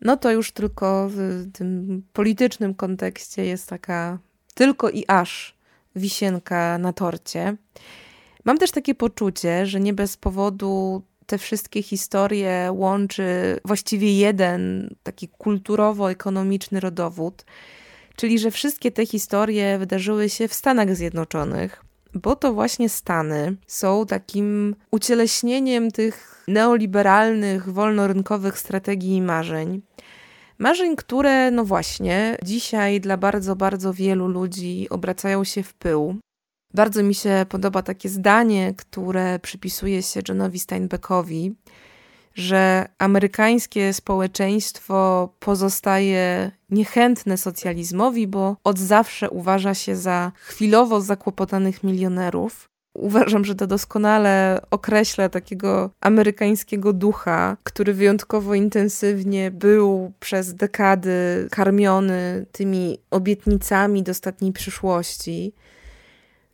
no 0.00 0.16
to 0.16 0.30
już 0.30 0.52
tylko 0.52 1.08
w 1.10 1.46
tym 1.52 2.02
politycznym 2.12 2.74
kontekście 2.74 3.44
jest 3.44 3.68
taka 3.68 4.18
tylko 4.54 4.90
i 4.90 5.04
aż 5.08 5.54
wisienka 5.96 6.78
na 6.78 6.92
torcie. 6.92 7.56
Mam 8.44 8.58
też 8.58 8.70
takie 8.70 8.94
poczucie, 8.94 9.66
że 9.66 9.80
nie 9.80 9.92
bez 9.92 10.16
powodu 10.16 11.02
te 11.28 11.38
wszystkie 11.38 11.82
historie 11.82 12.70
łączy 12.72 13.60
właściwie 13.64 14.18
jeden 14.18 14.90
taki 15.02 15.28
kulturowo-ekonomiczny 15.28 16.80
rodowód, 16.80 17.44
czyli 18.16 18.38
że 18.38 18.50
wszystkie 18.50 18.90
te 18.90 19.06
historie 19.06 19.78
wydarzyły 19.78 20.28
się 20.28 20.48
w 20.48 20.54
Stanach 20.54 20.96
Zjednoczonych, 20.96 21.84
bo 22.14 22.36
to 22.36 22.52
właśnie 22.52 22.88
Stany 22.88 23.56
są 23.66 24.06
takim 24.06 24.76
ucieleśnieniem 24.90 25.90
tych 25.90 26.44
neoliberalnych, 26.48 27.72
wolnorynkowych 27.72 28.58
strategii 28.58 29.16
i 29.16 29.22
marzeń. 29.22 29.82
Marzeń, 30.58 30.96
które, 30.96 31.50
no 31.50 31.64
właśnie, 31.64 32.38
dzisiaj 32.42 33.00
dla 33.00 33.16
bardzo, 33.16 33.56
bardzo 33.56 33.94
wielu 33.94 34.28
ludzi 34.28 34.86
obracają 34.90 35.44
się 35.44 35.62
w 35.62 35.74
pył. 35.74 36.16
Bardzo 36.74 37.02
mi 37.02 37.14
się 37.14 37.46
podoba 37.48 37.82
takie 37.82 38.08
zdanie, 38.08 38.74
które 38.76 39.38
przypisuje 39.38 40.02
się 40.02 40.20
Johnowi 40.28 40.58
Steinbeckowi, 40.58 41.54
że 42.34 42.88
amerykańskie 42.98 43.92
społeczeństwo 43.92 45.28
pozostaje 45.38 46.50
niechętne 46.70 47.36
socjalizmowi, 47.36 48.26
bo 48.26 48.56
od 48.64 48.78
zawsze 48.78 49.30
uważa 49.30 49.74
się 49.74 49.96
za 49.96 50.32
chwilowo 50.34 51.00
zakłopotanych 51.00 51.84
milionerów. 51.84 52.68
Uważam, 52.94 53.44
że 53.44 53.54
to 53.54 53.66
doskonale 53.66 54.60
określa 54.70 55.28
takiego 55.28 55.90
amerykańskiego 56.00 56.92
ducha, 56.92 57.56
który 57.62 57.94
wyjątkowo 57.94 58.54
intensywnie 58.54 59.50
był 59.50 60.12
przez 60.20 60.54
dekady 60.54 61.48
karmiony 61.50 62.46
tymi 62.52 62.98
obietnicami 63.10 64.02
dostatniej 64.02 64.52
przyszłości 64.52 65.52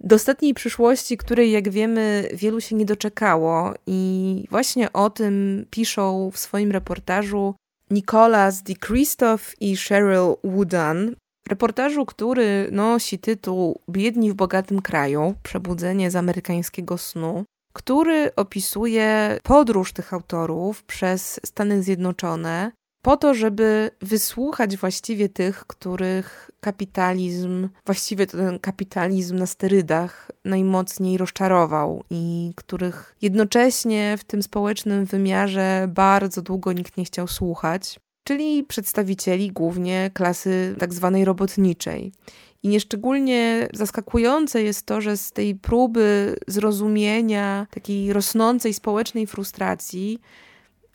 do 0.05 0.17
ostatniej 0.17 0.55
przyszłości, 0.55 1.17
której, 1.17 1.51
jak 1.51 1.69
wiemy, 1.69 2.29
wielu 2.35 2.61
się 2.61 2.77
nie 2.77 2.85
doczekało. 2.85 3.75
I 3.87 4.45
właśnie 4.51 4.93
o 4.93 5.11
tym 5.11 5.67
piszą 5.71 6.31
w 6.31 6.39
swoim 6.39 6.73
reportażu 6.73 7.55
Nicolas 7.91 8.63
de 8.63 8.75
Christoph 8.75 9.55
i 9.61 9.77
Cheryl 9.77 10.37
Woodan. 10.45 11.17
Reportażu, 11.49 12.07
który 12.07 12.69
nosi 12.73 13.19
tytuł 13.19 13.81
Biedni 13.91 14.33
w 14.33 14.35
bogatym 14.35 14.83
kraju 14.83 15.35
przebudzenie 15.43 16.11
z 16.11 16.17
amerykańskiego 16.17 16.99
snu, 16.99 17.45
który 17.73 18.35
opisuje 18.35 19.39
podróż 19.43 19.93
tych 19.93 20.15
autorów 20.15 20.83
przez 20.83 21.41
Stany 21.45 21.83
Zjednoczone 21.83 22.73
po 23.05 23.17
to, 23.17 23.35
żeby 23.35 23.91
wysłuchać 24.03 24.77
właściwie 24.77 25.29
tych, 25.29 25.67
których 25.67 26.51
kapitalizm, 26.61 27.69
właściwie 27.87 28.27
ten 28.27 28.59
kapitalizm 28.59 29.37
na 29.37 29.47
sterydach 29.47 30.31
najmocniej 30.45 31.19
rozczarował 31.19 32.05
i 32.11 32.53
których 32.57 33.17
jednocześnie 33.23 34.17
w 34.19 34.25
tym 34.25 34.43
społecznym 34.43 35.05
wymiarze 35.05 35.89
bardzo 35.95 36.43
długo 36.43 36.73
nikt 36.73 36.97
nie 36.97 37.05
chciał 37.05 37.29
słuchać, 37.29 38.01
czyli 38.25 38.65
przedstawicieli 38.65 39.53
głównie 39.53 40.11
klasy 40.15 40.77
tak 40.79 40.95
zwanej 40.95 41.25
robotniczej. 41.25 42.13
I 42.63 42.69
nieszczególnie 42.69 43.69
zaskakujące 43.73 44.63
jest 44.63 44.87
to, 44.87 45.01
że 45.01 45.17
z 45.17 45.33
tej 45.33 45.55
próby 45.55 46.37
zrozumienia 46.47 47.67
takiej 47.71 48.13
rosnącej 48.13 48.75
społecznej 48.75 49.27
frustracji 49.27 50.21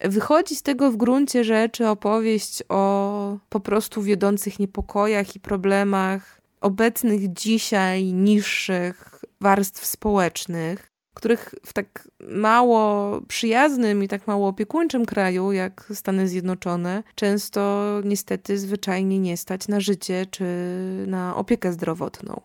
Wychodzi 0.01 0.55
z 0.55 0.61
tego 0.61 0.91
w 0.91 0.97
gruncie 0.97 1.43
rzeczy 1.43 1.87
opowieść 1.87 2.63
o 2.69 3.37
po 3.49 3.59
prostu 3.59 4.01
wiodących 4.01 4.59
niepokojach 4.59 5.35
i 5.35 5.39
problemach 5.39 6.41
obecnych 6.61 7.33
dzisiaj 7.33 8.13
niższych 8.13 9.25
warstw 9.41 9.85
społecznych, 9.85 10.91
których 11.13 11.55
w 11.65 11.73
tak 11.73 12.09
mało 12.19 13.21
przyjaznym 13.27 14.03
i 14.03 14.07
tak 14.07 14.27
mało 14.27 14.47
opiekuńczym 14.47 15.05
kraju 15.05 15.51
jak 15.51 15.85
Stany 15.93 16.27
Zjednoczone 16.27 17.03
często 17.15 17.91
niestety 18.03 18.57
zwyczajnie 18.57 19.19
nie 19.19 19.37
stać 19.37 19.67
na 19.67 19.79
życie 19.79 20.25
czy 20.31 20.45
na 21.07 21.35
opiekę 21.35 21.73
zdrowotną. 21.73 22.41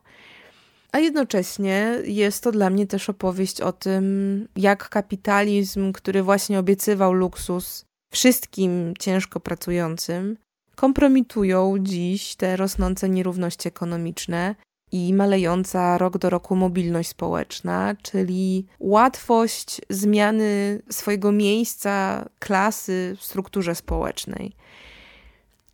A 0.95 0.99
jednocześnie 0.99 1.99
jest 2.05 2.43
to 2.43 2.53
dla 2.53 2.71
mnie 2.71 2.87
też 2.87 3.09
opowieść 3.09 3.61
o 3.61 3.73
tym, 3.73 4.49
jak 4.57 4.89
kapitalizm, 4.89 5.93
który 5.93 6.23
właśnie 6.23 6.59
obiecywał 6.59 7.13
luksus 7.13 7.85
wszystkim 8.13 8.95
ciężko 8.99 9.41
pracującym, 9.41 10.37
kompromitują 10.75 11.75
dziś 11.81 12.37
te 12.37 12.57
rosnące 12.57 13.09
nierówności 13.09 13.69
ekonomiczne 13.69 14.55
i 14.93 15.15
malejąca 15.15 15.99
rok 15.99 16.19
do 16.19 16.31
roku 16.31 16.57
mobilność 16.57 17.09
społeczna, 17.09 17.95
czyli 18.03 18.67
łatwość 18.81 19.81
zmiany 19.91 20.83
swojego 20.91 21.33
miejsca, 21.33 22.25
klasy 22.39 23.17
w 23.19 23.25
strukturze 23.25 23.75
społecznej. 23.75 24.53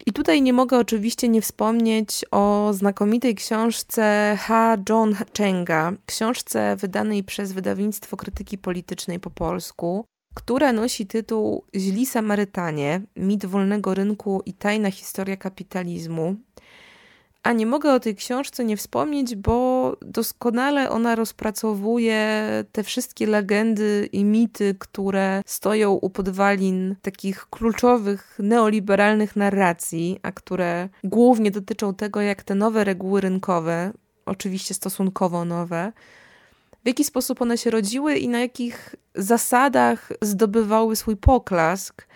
I 0.07 0.13
tutaj 0.13 0.43
nie 0.43 0.53
mogę 0.53 0.79
oczywiście 0.79 1.29
nie 1.29 1.43
wspomnieć 1.43 2.25
o 2.31 2.71
znakomitej 2.73 3.35
książce 3.35 4.37
H. 4.41 4.77
John 4.89 5.17
Chenga, 5.37 5.93
książce 6.07 6.77
wydanej 6.77 7.25
przez 7.25 7.53
wydawnictwo 7.53 8.17
krytyki 8.17 8.59
politycznej 8.59 9.21
po 9.21 9.31
polsku, 9.31 10.05
która 10.35 10.73
nosi 10.73 11.07
tytuł 11.07 11.65
Źli 11.77 12.07
Samarytanie, 12.07 13.03
mit 13.17 13.47
wolnego 13.47 13.95
rynku 13.95 14.43
i 14.47 14.55
tajna 14.55 14.91
historia 14.91 15.37
kapitalizmu. 15.37 16.37
A 17.43 17.53
nie 17.53 17.67
mogę 17.67 17.93
o 17.93 18.01
tej 18.01 18.15
książce 18.15 18.65
nie 18.65 18.77
wspomnieć, 18.77 19.37
bo 19.37 19.97
doskonale 20.03 20.91
ona 20.91 21.15
rozpracowuje 21.15 22.49
te 22.73 22.83
wszystkie 22.83 23.27
legendy 23.27 24.09
i 24.13 24.25
mity, 24.25 24.75
które 24.79 25.43
stoją 25.47 25.93
u 25.93 26.11
podwalin 26.11 26.97
takich 27.03 27.47
kluczowych 27.51 28.39
neoliberalnych 28.39 29.37
narracji, 29.37 30.19
a 30.23 30.33
które 30.33 30.89
głównie 31.05 31.51
dotyczą 31.51 31.95
tego, 31.95 32.21
jak 32.21 32.43
te 32.43 32.55
nowe 32.55 32.85
reguły 32.85 33.21
rynkowe, 33.21 33.93
oczywiście 34.27 34.75
stosunkowo 34.75 35.45
nowe, 35.45 35.93
w 36.85 36.89
jaki 36.89 37.05
sposób 37.05 37.43
one 37.43 37.59
się 37.59 37.71
rodziły 37.71 38.17
i 38.17 38.29
na 38.29 38.41
jakich 38.41 38.95
zasadach 39.15 40.13
zdobywały 40.23 40.97
swój 40.97 41.17
poklask 41.17 42.07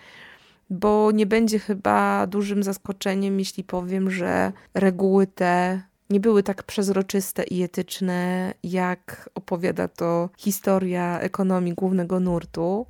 bo 0.69 1.11
nie 1.11 1.25
będzie 1.25 1.59
chyba 1.59 2.27
dużym 2.27 2.63
zaskoczeniem, 2.63 3.39
jeśli 3.39 3.63
powiem, 3.63 4.11
że 4.11 4.51
reguły 4.73 5.27
te 5.27 5.81
nie 6.09 6.19
były 6.19 6.43
tak 6.43 6.63
przezroczyste 6.63 7.43
i 7.43 7.63
etyczne, 7.63 8.53
jak 8.63 9.29
opowiada 9.35 9.87
to 9.87 10.29
historia 10.37 11.19
ekonomii 11.19 11.73
głównego 11.73 12.19
nurtu. 12.19 12.85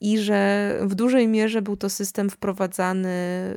I 0.00 0.18
że 0.18 0.72
w 0.82 0.94
dużej 0.94 1.28
mierze 1.28 1.62
był 1.62 1.76
to 1.76 1.90
system 1.90 2.30
wprowadzany 2.30 3.08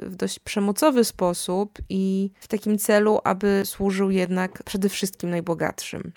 w 0.01 0.15
dość 0.15 0.39
przemocowy 0.39 1.03
sposób 1.03 1.79
i 1.89 2.31
w 2.39 2.48
takim 2.48 2.77
celu, 2.77 3.19
aby 3.24 3.62
służył 3.65 4.12
jednak 4.12 4.63
przede 4.63 4.89
wszystkim 4.89 5.29
najbogatszym. 5.29 6.12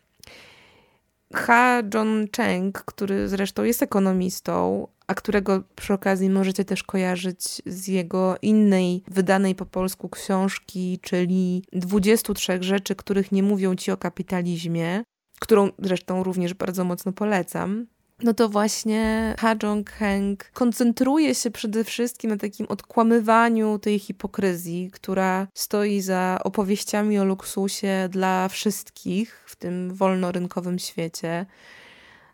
Ha 1.37 1.83
John 1.95 2.27
Cheng, 2.37 2.85
który 2.85 3.29
zresztą 3.29 3.63
jest 3.63 3.83
ekonomistą, 3.83 4.87
a 5.07 5.15
którego 5.15 5.63
przy 5.77 5.95
okazji 5.95 6.31
możecie 6.31 6.65
też 6.65 6.83
kojarzyć 6.83 7.63
z 7.67 7.89
jego 7.89 8.37
innej, 8.43 9.03
wydanej 9.11 9.55
po 9.55 9.67
polsku 9.67 10.09
książki, 10.09 10.99
czyli 11.03 11.63
23 11.73 12.59
rzeczy, 12.61 12.95
których 12.95 13.33
nie 13.33 13.43
mówią 13.43 13.75
ci 13.75 13.91
o 13.91 13.97
kapitalizmie, 13.97 15.05
którą 15.41 15.71
zresztą 15.79 16.23
również 16.23 16.55
bardzo 16.55 16.85
mocno 16.85 17.13
polecam. 17.13 17.87
No 18.23 18.35
to 18.35 18.49
właśnie 18.49 19.35
Ha 19.39 19.57
Jong-heng 19.57 20.37
koncentruje 20.53 21.35
się 21.35 21.51
przede 21.51 21.85
wszystkim 21.85 22.31
na 22.31 22.37
takim 22.37 22.67
odkłamywaniu 22.67 23.79
tej 23.79 23.99
hipokryzji, 23.99 24.91
która 24.93 25.47
stoi 25.55 26.01
za 26.01 26.39
opowieściami 26.45 27.19
o 27.19 27.25
luksusie 27.25 28.09
dla 28.11 28.49
wszystkich 28.49 29.45
w 29.57 29.59
tym 29.59 29.95
wolnorynkowym 29.95 30.79
świecie. 30.79 31.47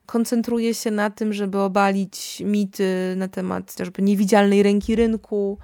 Koncentruje 0.07 0.75
się 0.75 0.91
na 0.91 1.11
tym, 1.11 1.33
żeby 1.33 1.59
obalić 1.59 2.43
mity 2.45 3.15
na 3.17 3.29
temat 3.29 3.71
chociażby 3.71 4.03
niewidzialnej 4.03 4.63
ręki 4.63 4.97
rynku, 4.97 5.59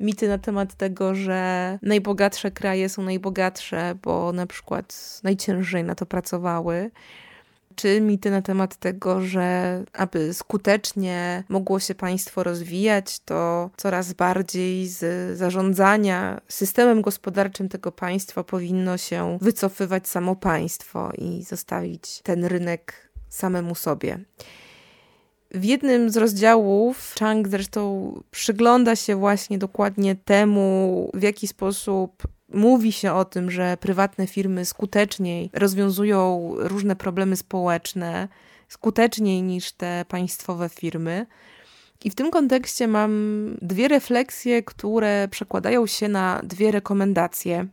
mity 0.00 0.28
na 0.28 0.38
temat 0.38 0.74
tego, 0.74 1.14
że 1.14 1.78
najbogatsze 1.82 2.50
kraje 2.50 2.88
są 2.88 3.02
najbogatsze, 3.02 3.94
bo 4.02 4.32
na 4.32 4.46
przykład 4.46 5.20
najciężej 5.22 5.84
na 5.84 5.94
to 5.94 6.06
pracowały 6.06 6.90
czy 7.74 8.00
mity 8.00 8.30
na 8.30 8.42
temat 8.42 8.76
tego, 8.76 9.20
że 9.20 9.84
aby 9.92 10.34
skutecznie 10.34 11.44
mogło 11.48 11.80
się 11.80 11.94
państwo 11.94 12.42
rozwijać, 12.42 13.18
to 13.18 13.70
coraz 13.76 14.12
bardziej 14.12 14.88
z 14.88 15.38
zarządzania 15.38 16.40
systemem 16.48 17.02
gospodarczym 17.02 17.68
tego 17.68 17.92
państwa 17.92 18.44
powinno 18.44 18.96
się 18.98 19.38
wycofywać 19.40 20.08
samo 20.08 20.36
państwo 20.36 21.10
i 21.18 21.42
zostawić 21.42 22.20
ten 22.22 22.44
rynek 22.44 23.10
samemu 23.28 23.74
sobie. 23.74 24.18
W 25.54 25.64
jednym 25.64 26.10
z 26.10 26.16
rozdziałów 26.16 27.14
Chang 27.18 27.48
zresztą 27.48 28.12
przygląda 28.30 28.96
się 28.96 29.16
właśnie 29.16 29.58
dokładnie 29.58 30.16
temu, 30.16 31.10
w 31.14 31.22
jaki 31.22 31.48
sposób 31.48 32.22
mówi 32.54 32.92
się 32.92 33.12
o 33.12 33.24
tym, 33.24 33.50
że 33.50 33.76
prywatne 33.76 34.26
firmy 34.26 34.64
skuteczniej 34.64 35.50
rozwiązują 35.52 36.52
różne 36.56 36.96
problemy 36.96 37.36
społeczne, 37.36 38.28
skuteczniej 38.68 39.42
niż 39.42 39.72
te 39.72 40.04
państwowe 40.08 40.68
firmy. 40.68 41.26
I 42.04 42.10
w 42.10 42.14
tym 42.14 42.30
kontekście 42.30 42.88
mam 42.88 43.12
dwie 43.62 43.88
refleksje, 43.88 44.62
które 44.62 45.28
przekładają 45.30 45.86
się 45.86 46.08
na 46.08 46.40
dwie 46.44 46.70
rekomendacje. 46.70 47.66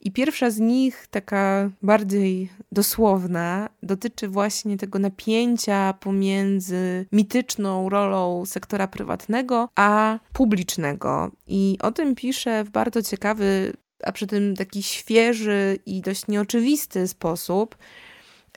I 0.00 0.12
pierwsza 0.12 0.50
z 0.50 0.58
nich, 0.58 1.06
taka 1.10 1.70
bardziej 1.82 2.50
dosłowna, 2.72 3.68
dotyczy 3.82 4.28
właśnie 4.28 4.76
tego 4.76 4.98
napięcia 4.98 5.94
pomiędzy 6.00 7.06
mityczną 7.12 7.88
rolą 7.88 8.46
sektora 8.46 8.88
prywatnego 8.88 9.68
a 9.76 10.18
publicznego. 10.32 11.30
I 11.46 11.78
o 11.82 11.92
tym 11.92 12.14
pisze 12.14 12.64
w 12.64 12.70
bardzo 12.70 13.02
ciekawy 13.02 13.72
a 14.04 14.12
przy 14.12 14.26
tym 14.26 14.56
taki 14.56 14.82
świeży 14.82 15.78
i 15.86 16.00
dość 16.00 16.26
nieoczywisty 16.28 17.08
sposób. 17.08 17.76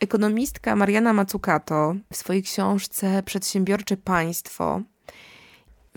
Ekonomistka 0.01 0.75
Mariana 0.75 1.13
Mazzucato 1.13 1.95
w 2.12 2.17
swojej 2.17 2.43
książce 2.43 3.23
Przedsiębiorcze 3.23 3.97
Państwo, 3.97 4.81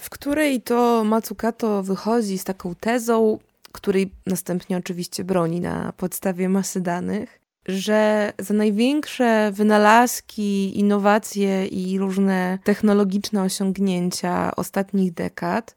w 0.00 0.10
której 0.10 0.62
to 0.62 1.04
Mazzucato 1.04 1.82
wychodzi 1.82 2.38
z 2.38 2.44
taką 2.44 2.74
tezą, 2.74 3.38
której 3.72 4.12
następnie 4.26 4.76
oczywiście 4.76 5.24
broni 5.24 5.60
na 5.60 5.92
podstawie 5.96 6.48
masy 6.48 6.80
danych, 6.80 7.40
że 7.66 8.32
za 8.38 8.54
największe 8.54 9.52
wynalazki, 9.52 10.78
innowacje 10.78 11.66
i 11.66 11.98
różne 11.98 12.58
technologiczne 12.64 13.42
osiągnięcia 13.42 14.56
ostatnich 14.56 15.12
dekad 15.12 15.76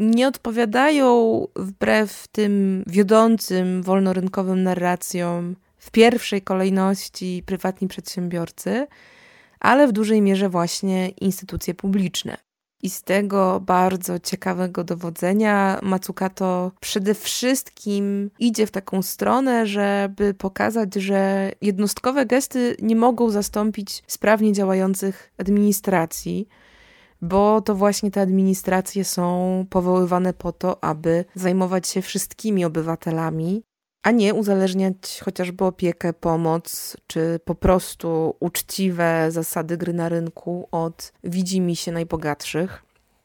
nie 0.00 0.28
odpowiadają 0.28 1.46
wbrew 1.56 2.28
tym 2.28 2.84
wiodącym 2.86 3.82
wolnorynkowym 3.82 4.62
narracjom 4.62 5.56
w 5.76 5.90
pierwszej 5.90 6.42
kolejności 6.42 7.42
prywatni 7.46 7.88
przedsiębiorcy, 7.88 8.86
ale 9.60 9.88
w 9.88 9.92
dużej 9.92 10.22
mierze 10.22 10.48
właśnie 10.48 11.08
instytucje 11.08 11.74
publiczne. 11.74 12.36
I 12.82 12.90
z 12.90 13.02
tego 13.02 13.60
bardzo 13.60 14.18
ciekawego 14.18 14.84
dowodzenia 14.84 15.78
Matsukato 15.82 16.72
przede 16.80 17.14
wszystkim 17.14 18.30
idzie 18.38 18.66
w 18.66 18.70
taką 18.70 19.02
stronę, 19.02 19.66
żeby 19.66 20.34
pokazać, 20.34 20.94
że 20.94 21.52
jednostkowe 21.60 22.26
gesty 22.26 22.76
nie 22.82 22.96
mogą 22.96 23.30
zastąpić 23.30 24.02
sprawnie 24.06 24.52
działających 24.52 25.32
administracji, 25.38 26.48
bo 27.22 27.60
to 27.60 27.74
właśnie 27.74 28.10
te 28.10 28.20
administracje 28.20 29.04
są 29.04 29.66
powoływane 29.70 30.32
po 30.32 30.52
to, 30.52 30.84
aby 30.84 31.24
zajmować 31.34 31.88
się 31.88 32.02
wszystkimi 32.02 32.64
obywatelami, 32.64 33.62
a 34.02 34.10
nie 34.10 34.34
uzależniać 34.34 35.20
chociażby 35.24 35.64
opiekę, 35.64 36.12
pomoc, 36.12 36.96
czy 37.06 37.40
po 37.44 37.54
prostu 37.54 38.36
uczciwe 38.40 39.26
zasady 39.30 39.76
gry 39.76 39.92
na 39.92 40.08
rynku 40.08 40.68
od 40.70 41.12
widzimi 41.24 41.76
się 41.76 41.92
najbogatszych. 41.92 42.82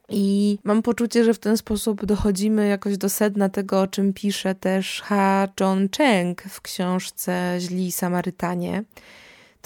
I 0.08 0.58
mam 0.64 0.82
poczucie, 0.82 1.24
że 1.24 1.34
w 1.34 1.38
ten 1.38 1.56
sposób 1.56 2.04
dochodzimy 2.04 2.68
jakoś 2.68 2.98
do 2.98 3.08
sedna 3.08 3.48
tego, 3.48 3.80
o 3.80 3.86
czym 3.86 4.12
pisze 4.12 4.54
też 4.54 5.02
Ha 5.04 5.48
John 5.60 5.88
Cheng 5.96 6.42
w 6.42 6.60
książce 6.60 7.56
Źli 7.58 7.92
Samarytanie 7.92 8.84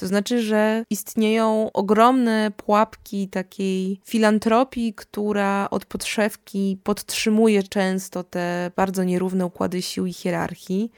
to 0.00 0.06
znaczy, 0.06 0.42
że 0.42 0.84
istnieją 0.90 1.70
ogromne 1.72 2.50
pułapki 2.56 3.28
takiej 3.28 4.00
filantropii, 4.04 4.94
która 4.94 5.68
od 5.70 5.84
podszewki 5.84 6.78
podtrzymuje 6.84 7.62
często 7.62 8.24
te 8.24 8.70
bardzo 8.76 9.04
nierówne 9.04 9.46
układy 9.46 9.82
sił 9.82 10.06
i 10.06 10.12
hierarchii, 10.12 10.92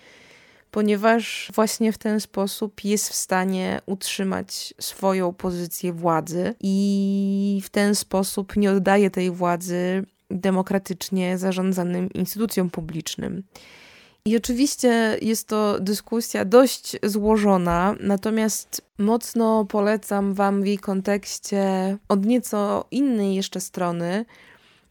ponieważ 0.70 1.50
właśnie 1.54 1.92
w 1.92 1.98
ten 1.98 2.20
sposób 2.20 2.84
jest 2.84 3.08
w 3.08 3.14
stanie 3.14 3.80
utrzymać 3.86 4.74
swoją 4.80 5.32
pozycję 5.32 5.92
władzy 5.92 6.54
i 6.60 7.60
w 7.64 7.70
ten 7.70 7.94
sposób 7.94 8.56
nie 8.56 8.70
oddaje 8.70 9.10
tej 9.10 9.30
władzy 9.30 10.04
demokratycznie 10.30 11.38
zarządzanym 11.38 12.12
instytucjom 12.12 12.70
publicznym. 12.70 13.42
I 14.26 14.36
oczywiście 14.36 15.18
jest 15.22 15.48
to 15.48 15.80
dyskusja 15.80 16.44
dość 16.44 16.96
złożona, 17.02 17.96
natomiast 18.00 18.82
mocno 18.98 19.64
polecam 19.64 20.34
Wam 20.34 20.62
w 20.62 20.66
jej 20.66 20.78
kontekście 20.78 21.96
od 22.08 22.26
nieco 22.26 22.84
innej 22.90 23.34
jeszcze 23.34 23.60
strony. 23.60 24.24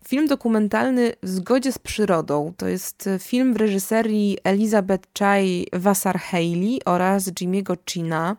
Film 0.08 0.28
dokumentalny 0.28 1.14
W 1.24 1.30
zgodzie 1.30 1.72
z 1.72 1.80
przyrodą 1.80 2.54
to 2.58 2.68
jest 2.68 3.10
film 3.20 3.54
w 3.54 3.58
reżyserii 3.58 4.38
Elizabeth 4.44 5.08
Chai 5.20 5.68
Vassar 5.74 6.20
Haley 6.20 6.80
oraz 6.86 7.32
Jimmy'ego 7.32 7.78
China, 7.92 8.38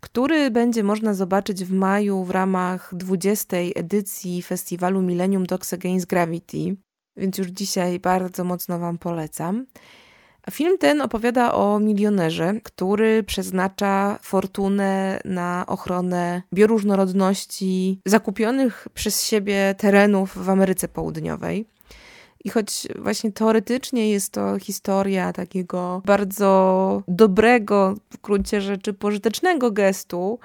który 0.00 0.50
będzie 0.50 0.82
można 0.82 1.14
zobaczyć 1.14 1.64
w 1.64 1.72
maju 1.72 2.24
w 2.24 2.30
ramach 2.30 2.94
20. 2.94 3.56
edycji 3.56 4.42
festiwalu 4.42 5.02
Millennium 5.02 5.46
Dogs 5.46 5.72
Against 5.72 6.06
Gravity, 6.06 6.76
więc 7.16 7.38
już 7.38 7.48
dzisiaj 7.48 8.00
bardzo 8.00 8.44
mocno 8.44 8.78
Wam 8.78 8.98
polecam. 8.98 9.66
Film 10.50 10.78
ten 10.78 11.00
opowiada 11.00 11.54
o 11.54 11.80
milionerze, 11.80 12.54
który 12.62 13.22
przeznacza 13.22 14.18
fortunę 14.22 15.20
na 15.24 15.64
ochronę 15.66 16.42
bioróżnorodności 16.54 18.00
zakupionych 18.06 18.88
przez 18.94 19.24
siebie 19.24 19.74
terenów 19.78 20.44
w 20.44 20.50
Ameryce 20.50 20.88
Południowej. 20.88 21.66
I 22.44 22.50
choć 22.50 22.88
właśnie 22.98 23.32
teoretycznie 23.32 24.10
jest 24.10 24.32
to 24.32 24.58
historia 24.58 25.32
takiego 25.32 26.02
bardzo 26.04 27.02
dobrego, 27.08 27.94
w 28.10 28.20
gruncie 28.20 28.60
rzeczy 28.60 28.92
pożytecznego 28.92 29.70
gestu, 29.70 30.38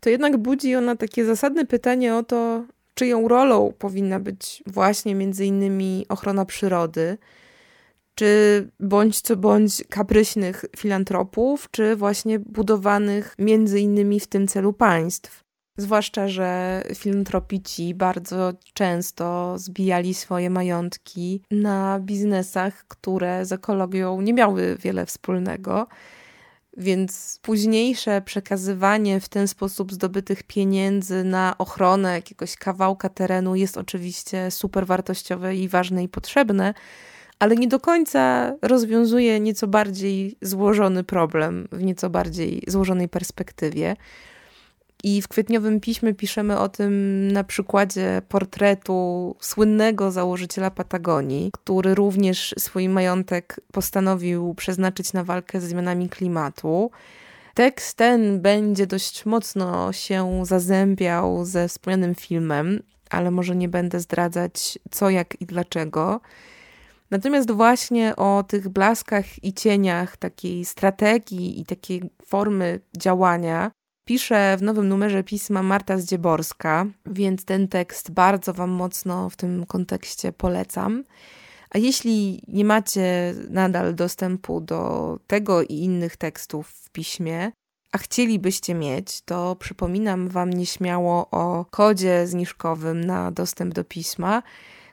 to 0.00 0.10
jednak 0.10 0.36
budzi 0.36 0.76
ona 0.76 0.96
takie 0.96 1.24
zasadne 1.24 1.66
pytanie 1.66 2.16
o 2.16 2.22
to, 2.22 2.64
czyją 2.94 3.28
rolą 3.28 3.72
powinna 3.78 4.20
być 4.20 4.62
właśnie 4.66 5.14
między 5.14 5.46
innymi 5.46 6.06
ochrona 6.08 6.44
przyrody, 6.44 7.18
czy 8.14 8.70
bądź 8.80 9.20
co 9.20 9.36
bądź 9.36 9.84
kapryśnych 9.90 10.64
filantropów, 10.76 11.68
czy 11.70 11.96
właśnie 11.96 12.38
budowanych 12.38 13.34
między 13.38 13.80
innymi 13.80 14.20
w 14.20 14.26
tym 14.26 14.46
celu 14.46 14.72
państw. 14.72 15.44
Zwłaszcza, 15.78 16.28
że 16.28 16.82
filantropici 16.94 17.94
bardzo 17.94 18.52
często 18.74 19.58
zbijali 19.58 20.14
swoje 20.14 20.50
majątki 20.50 21.42
na 21.50 22.00
biznesach, 22.00 22.84
które 22.88 23.46
z 23.46 23.52
ekologią 23.52 24.20
nie 24.20 24.32
miały 24.32 24.76
wiele 24.80 25.06
wspólnego. 25.06 25.86
Więc 26.76 27.38
późniejsze 27.42 28.22
przekazywanie 28.22 29.20
w 29.20 29.28
ten 29.28 29.48
sposób 29.48 29.92
zdobytych 29.92 30.42
pieniędzy 30.42 31.24
na 31.24 31.54
ochronę 31.58 32.12
jakiegoś 32.12 32.56
kawałka 32.56 33.08
terenu 33.08 33.54
jest 33.54 33.78
oczywiście 33.78 34.50
super 34.50 34.86
wartościowe 34.86 35.56
i 35.56 35.68
ważne 35.68 36.04
i 36.04 36.08
potrzebne, 36.08 36.74
ale 37.38 37.56
nie 37.56 37.68
do 37.68 37.80
końca 37.80 38.54
rozwiązuje 38.62 39.40
nieco 39.40 39.66
bardziej 39.66 40.36
złożony 40.42 41.04
problem 41.04 41.68
w 41.72 41.82
nieco 41.82 42.10
bardziej 42.10 42.62
złożonej 42.66 43.08
perspektywie. 43.08 43.96
I 45.04 45.22
w 45.22 45.28
kwietniowym 45.28 45.80
piśmie 45.80 46.14
piszemy 46.14 46.58
o 46.58 46.68
tym 46.68 47.28
na 47.32 47.44
przykładzie 47.44 48.22
portretu 48.28 49.36
słynnego 49.40 50.10
założyciela 50.10 50.70
Patagonii, 50.70 51.50
który 51.52 51.94
również 51.94 52.54
swój 52.58 52.88
majątek 52.88 53.60
postanowił 53.72 54.54
przeznaczyć 54.54 55.12
na 55.12 55.24
walkę 55.24 55.60
ze 55.60 55.68
zmianami 55.68 56.08
klimatu. 56.08 56.90
Tekst 57.54 57.96
ten 57.96 58.40
będzie 58.40 58.86
dość 58.86 59.26
mocno 59.26 59.92
się 59.92 60.42
zazębiał 60.46 61.44
ze 61.44 61.68
wspomnianym 61.68 62.14
filmem, 62.14 62.82
ale 63.10 63.30
może 63.30 63.56
nie 63.56 63.68
będę 63.68 64.00
zdradzać 64.00 64.78
co, 64.90 65.10
jak 65.10 65.40
i 65.40 65.46
dlaczego. 65.46 66.20
Natomiast 67.10 67.50
właśnie 67.50 68.16
o 68.16 68.44
tych 68.48 68.68
blaskach 68.68 69.44
i 69.44 69.52
cieniach 69.52 70.16
takiej 70.16 70.64
strategii 70.64 71.60
i 71.60 71.64
takiej 71.64 72.02
formy 72.26 72.80
działania 72.96 73.70
pisze 74.04 74.56
w 74.58 74.62
nowym 74.62 74.88
numerze 74.88 75.24
pisma 75.24 75.62
Marta 75.62 75.98
Zdzieborska, 75.98 76.86
więc 77.06 77.44
ten 77.44 77.68
tekst 77.68 78.10
bardzo 78.10 78.52
Wam 78.52 78.70
mocno 78.70 79.30
w 79.30 79.36
tym 79.36 79.66
kontekście 79.66 80.32
polecam. 80.32 81.04
A 81.70 81.78
jeśli 81.78 82.42
nie 82.48 82.64
macie 82.64 83.34
nadal 83.50 83.94
dostępu 83.94 84.60
do 84.60 85.18
tego 85.26 85.62
i 85.62 85.74
innych 85.74 86.16
tekstów 86.16 86.68
w 86.68 86.90
piśmie, 86.90 87.52
a 87.92 87.98
chcielibyście 87.98 88.74
mieć, 88.74 89.20
to 89.20 89.56
przypominam 89.56 90.28
Wam 90.28 90.50
nieśmiało 90.50 91.30
o 91.30 91.64
kodzie 91.70 92.26
zniżkowym 92.26 93.04
na 93.04 93.30
dostęp 93.30 93.74
do 93.74 93.84
pisma 93.84 94.42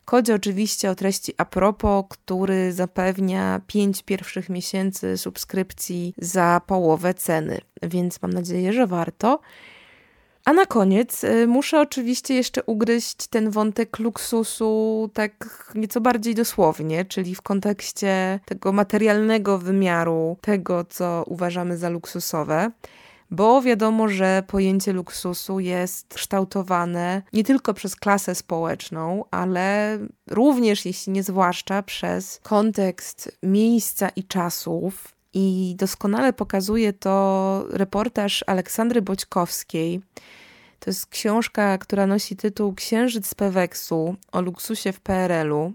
Kodzie 0.06 0.36
oczywiście 0.36 0.90
o 0.92 0.96
treści 0.96 1.34
a 1.38 1.46
propos, 1.46 2.06
który 2.10 2.74
zapewnia 2.74 3.62
5 3.68 4.04
pierwszych 4.04 4.50
miesięcy 4.50 5.18
subskrypcji 5.18 6.14
za 6.18 6.62
połowę 6.68 7.14
ceny, 7.14 7.62
więc 7.84 8.22
mam 8.22 8.34
nadzieję, 8.34 8.74
że 8.74 8.88
warto. 8.88 9.40
A 10.46 10.54
na 10.54 10.66
koniec 10.66 11.24
y, 11.24 11.48
muszę 11.48 11.82
oczywiście 11.82 12.34
jeszcze 12.36 12.64
ugryźć 12.64 13.28
ten 13.28 13.50
wątek 13.50 14.00
luksusu 14.00 15.10
tak 15.14 15.68
nieco 15.76 16.02
bardziej 16.02 16.36
dosłownie, 16.36 17.06
czyli 17.06 17.36
w 17.36 17.42
kontekście 17.42 18.40
tego 18.46 18.72
materialnego 18.72 19.58
wymiaru 19.58 20.38
tego, 20.42 20.86
co 20.90 21.24
uważamy 21.28 21.78
za 21.78 21.90
luksusowe 21.90 22.72
bo 23.32 23.62
wiadomo, 23.62 24.08
że 24.08 24.44
pojęcie 24.48 24.94
luksusu 24.94 25.60
jest 25.60 26.14
kształtowane 26.14 27.22
nie 27.34 27.44
tylko 27.44 27.74
przez 27.74 27.96
klasę 27.96 28.36
społeczną, 28.36 29.26
ale 29.32 30.00
również, 30.30 30.86
jeśli 30.86 31.14
nie 31.14 31.24
zwłaszcza, 31.24 31.84
przez 31.84 32.40
kontekst 32.44 33.38
miejsca 33.44 34.10
i 34.10 34.24
czasów. 34.24 35.08
I 35.34 35.76
doskonale 35.78 36.34
pokazuje 36.34 36.94
to 36.94 37.66
reportaż 37.70 38.44
Aleksandry 38.48 39.02
Boćkowskiej. 39.02 40.02
To 40.80 40.90
jest 40.90 41.06
książka, 41.06 41.78
która 41.78 42.08
nosi 42.08 42.36
tytuł 42.36 42.74
Księżyc 42.74 43.28
z 43.28 43.36
Peweksu 43.36 44.16
o 44.32 44.42
luksusie 44.42 44.92
w 44.92 45.00
PRL-u. 45.00 45.74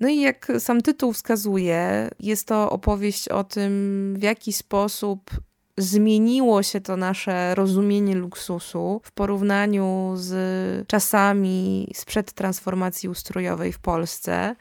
No 0.00 0.08
i 0.08 0.20
jak 0.20 0.52
sam 0.58 0.80
tytuł 0.80 1.12
wskazuje, 1.12 2.10
jest 2.20 2.46
to 2.46 2.70
opowieść 2.70 3.28
o 3.28 3.44
tym, 3.44 4.14
w 4.18 4.22
jaki 4.22 4.52
sposób 4.52 5.30
zmieniło 5.80 6.62
się 6.62 6.80
to 6.80 6.96
nasze 6.96 7.54
rozumienie 7.54 8.14
luksusu 8.14 9.00
w 9.04 9.12
porównaniu 9.12 10.12
z 10.14 10.88
czasami 10.88 11.88
sprzed 11.94 12.32
transformacji 12.32 13.08
ustrojowej 13.08 13.72
w 13.72 13.78
Polsce. 13.78 14.56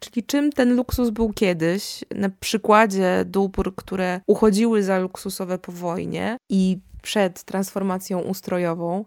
Czyli 0.00 0.26
czym 0.26 0.52
ten 0.52 0.74
luksus 0.74 1.10
był 1.10 1.32
kiedyś, 1.32 2.04
na 2.14 2.30
przykładzie 2.40 3.24
dóbr, 3.26 3.74
które 3.76 4.20
uchodziły 4.26 4.82
za 4.82 4.98
luksusowe 4.98 5.58
po 5.58 5.72
wojnie 5.72 6.36
i 6.48 6.78
przed 7.02 7.44
transformacją 7.44 8.20
ustrojową, 8.20 9.04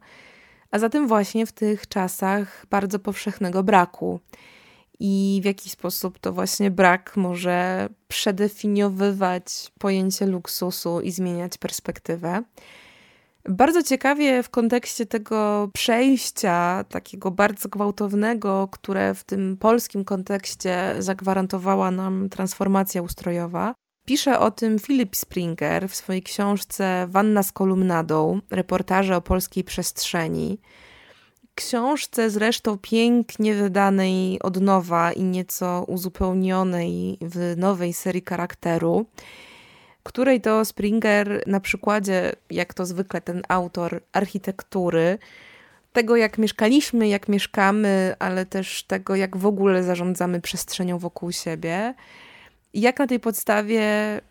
a 0.71 0.79
zatem 0.79 1.07
właśnie 1.07 1.45
w 1.45 1.51
tych 1.51 1.87
czasach 1.87 2.65
bardzo 2.69 2.99
powszechnego 2.99 3.63
braku 3.63 4.19
i 4.99 5.39
w 5.43 5.45
jaki 5.45 5.69
sposób 5.69 6.19
to 6.19 6.33
właśnie 6.33 6.71
brak 6.71 7.17
może 7.17 7.89
przedefiniowywać 8.07 9.71
pojęcie 9.79 10.25
luksusu 10.25 11.01
i 11.01 11.11
zmieniać 11.11 11.57
perspektywę. 11.57 12.43
Bardzo 13.49 13.83
ciekawie 13.83 14.43
w 14.43 14.49
kontekście 14.49 15.05
tego 15.05 15.69
przejścia 15.73 16.85
takiego 16.89 17.31
bardzo 17.31 17.69
gwałtownego, 17.69 18.67
które 18.71 19.13
w 19.13 19.23
tym 19.23 19.57
polskim 19.57 20.05
kontekście 20.05 20.95
zagwarantowała 20.99 21.91
nam 21.91 22.29
transformacja 22.29 23.01
ustrojowa, 23.01 23.75
pisze 24.05 24.39
o 24.39 24.51
tym 24.51 24.79
Philip 24.79 25.15
Springer 25.15 25.89
w 25.89 25.95
swojej 25.95 26.23
książce 26.23 27.07
Wanna 27.09 27.43
z 27.43 27.51
kolumnadą, 27.51 28.41
reportaże 28.51 29.15
o 29.15 29.21
polskiej 29.21 29.63
przestrzeni 29.63 30.59
książce 31.55 32.29
zresztą 32.29 32.77
pięknie 32.77 33.53
wydanej 33.53 34.39
od 34.41 34.61
nowa 34.61 35.11
i 35.11 35.23
nieco 35.23 35.83
uzupełnionej 35.87 37.17
w 37.21 37.53
nowej 37.57 37.93
serii 37.93 38.23
charakteru, 38.29 39.05
której 40.03 40.41
to 40.41 40.65
Springer 40.65 41.43
na 41.47 41.59
przykładzie, 41.59 42.31
jak 42.49 42.73
to 42.73 42.85
zwykle 42.85 43.21
ten 43.21 43.41
autor 43.47 44.01
architektury, 44.13 45.17
tego 45.93 46.15
jak 46.15 46.37
mieszkaliśmy, 46.37 47.07
jak 47.07 47.29
mieszkamy, 47.29 48.15
ale 48.19 48.45
też 48.45 48.83
tego 48.83 49.15
jak 49.15 49.37
w 49.37 49.45
ogóle 49.45 49.83
zarządzamy 49.83 50.41
przestrzenią 50.41 50.97
wokół 50.97 51.31
siebie, 51.31 51.93
jak 52.81 52.99
na 52.99 53.07
tej 53.07 53.19
podstawie 53.19 53.81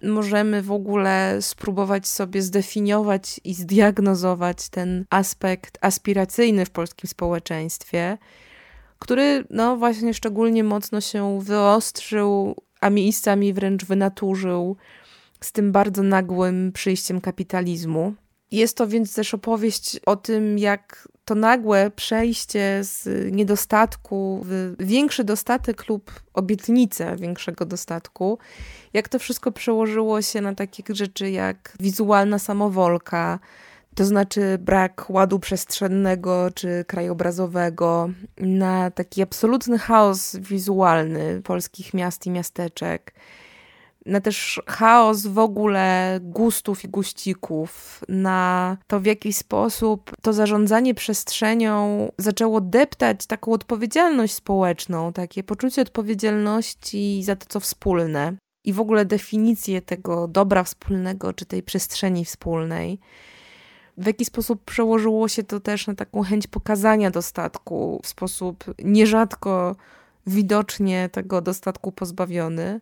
możemy 0.02 0.62
w 0.62 0.72
ogóle 0.72 1.42
spróbować 1.42 2.08
sobie 2.08 2.42
zdefiniować 2.42 3.40
i 3.44 3.54
zdiagnozować 3.54 4.68
ten 4.68 5.04
aspekt 5.10 5.78
aspiracyjny 5.80 6.66
w 6.66 6.70
polskim 6.70 7.10
społeczeństwie, 7.10 8.18
który 8.98 9.44
no 9.50 9.76
właśnie 9.76 10.14
szczególnie 10.14 10.64
mocno 10.64 11.00
się 11.00 11.40
wyostrzył, 11.42 12.56
a 12.80 12.90
miejscami 12.90 13.52
wręcz 13.52 13.84
wynaturzył 13.84 14.76
z 15.40 15.52
tym 15.52 15.72
bardzo 15.72 16.02
nagłym 16.02 16.72
przyjściem 16.72 17.20
kapitalizmu. 17.20 18.14
Jest 18.50 18.76
to 18.76 18.86
więc 18.86 19.14
też 19.14 19.34
opowieść 19.34 20.00
o 20.06 20.16
tym, 20.16 20.58
jak 20.58 21.08
to 21.24 21.34
nagłe 21.34 21.90
przejście 21.90 22.78
z 22.82 23.08
niedostatku 23.32 24.40
w 24.44 24.74
większy 24.78 25.24
dostatek 25.24 25.88
lub 25.88 26.10
obietnicę 26.34 27.16
większego 27.16 27.64
dostatku, 27.64 28.38
jak 28.92 29.08
to 29.08 29.18
wszystko 29.18 29.52
przełożyło 29.52 30.22
się 30.22 30.40
na 30.40 30.54
takie 30.54 30.94
rzeczy 30.94 31.30
jak 31.30 31.72
wizualna 31.80 32.38
samowolka, 32.38 33.38
to 33.94 34.04
znaczy 34.04 34.58
brak 34.60 35.10
ładu 35.10 35.38
przestrzennego 35.38 36.48
czy 36.54 36.84
krajobrazowego, 36.86 38.10
na 38.38 38.90
taki 38.90 39.22
absolutny 39.22 39.78
chaos 39.78 40.36
wizualny 40.36 41.42
polskich 41.42 41.94
miast 41.94 42.26
i 42.26 42.30
miasteczek 42.30 43.14
na 44.06 44.20
też 44.20 44.62
chaos 44.66 45.26
w 45.26 45.38
ogóle 45.38 46.18
gustów 46.22 46.84
i 46.84 46.88
guścików, 46.88 48.00
na 48.08 48.76
to 48.86 49.00
w 49.00 49.04
jaki 49.06 49.32
sposób 49.32 50.12
to 50.22 50.32
zarządzanie 50.32 50.94
przestrzenią 50.94 52.12
zaczęło 52.18 52.60
deptać 52.60 53.26
taką 53.26 53.52
odpowiedzialność 53.52 54.34
społeczną, 54.34 55.12
takie 55.12 55.42
poczucie 55.42 55.82
odpowiedzialności 55.82 57.22
za 57.22 57.36
to, 57.36 57.46
co 57.48 57.60
wspólne. 57.60 58.32
i 58.64 58.72
w 58.72 58.80
ogóle 58.80 59.04
definicję 59.04 59.82
tego 59.82 60.28
dobra 60.28 60.64
wspólnego 60.64 61.32
czy 61.32 61.46
tej 61.46 61.62
przestrzeni 61.62 62.24
wspólnej. 62.24 62.98
W 63.96 64.06
jaki 64.06 64.24
sposób 64.24 64.64
przełożyło 64.64 65.28
się 65.28 65.42
to 65.42 65.60
też 65.60 65.86
na 65.86 65.94
taką 65.94 66.22
chęć 66.22 66.46
pokazania 66.46 67.10
dostatku 67.10 68.00
w 68.02 68.06
sposób 68.06 68.64
nierzadko 68.84 69.76
widocznie 70.26 71.08
tego 71.12 71.40
dostatku 71.40 71.92
pozbawiony 71.92 72.80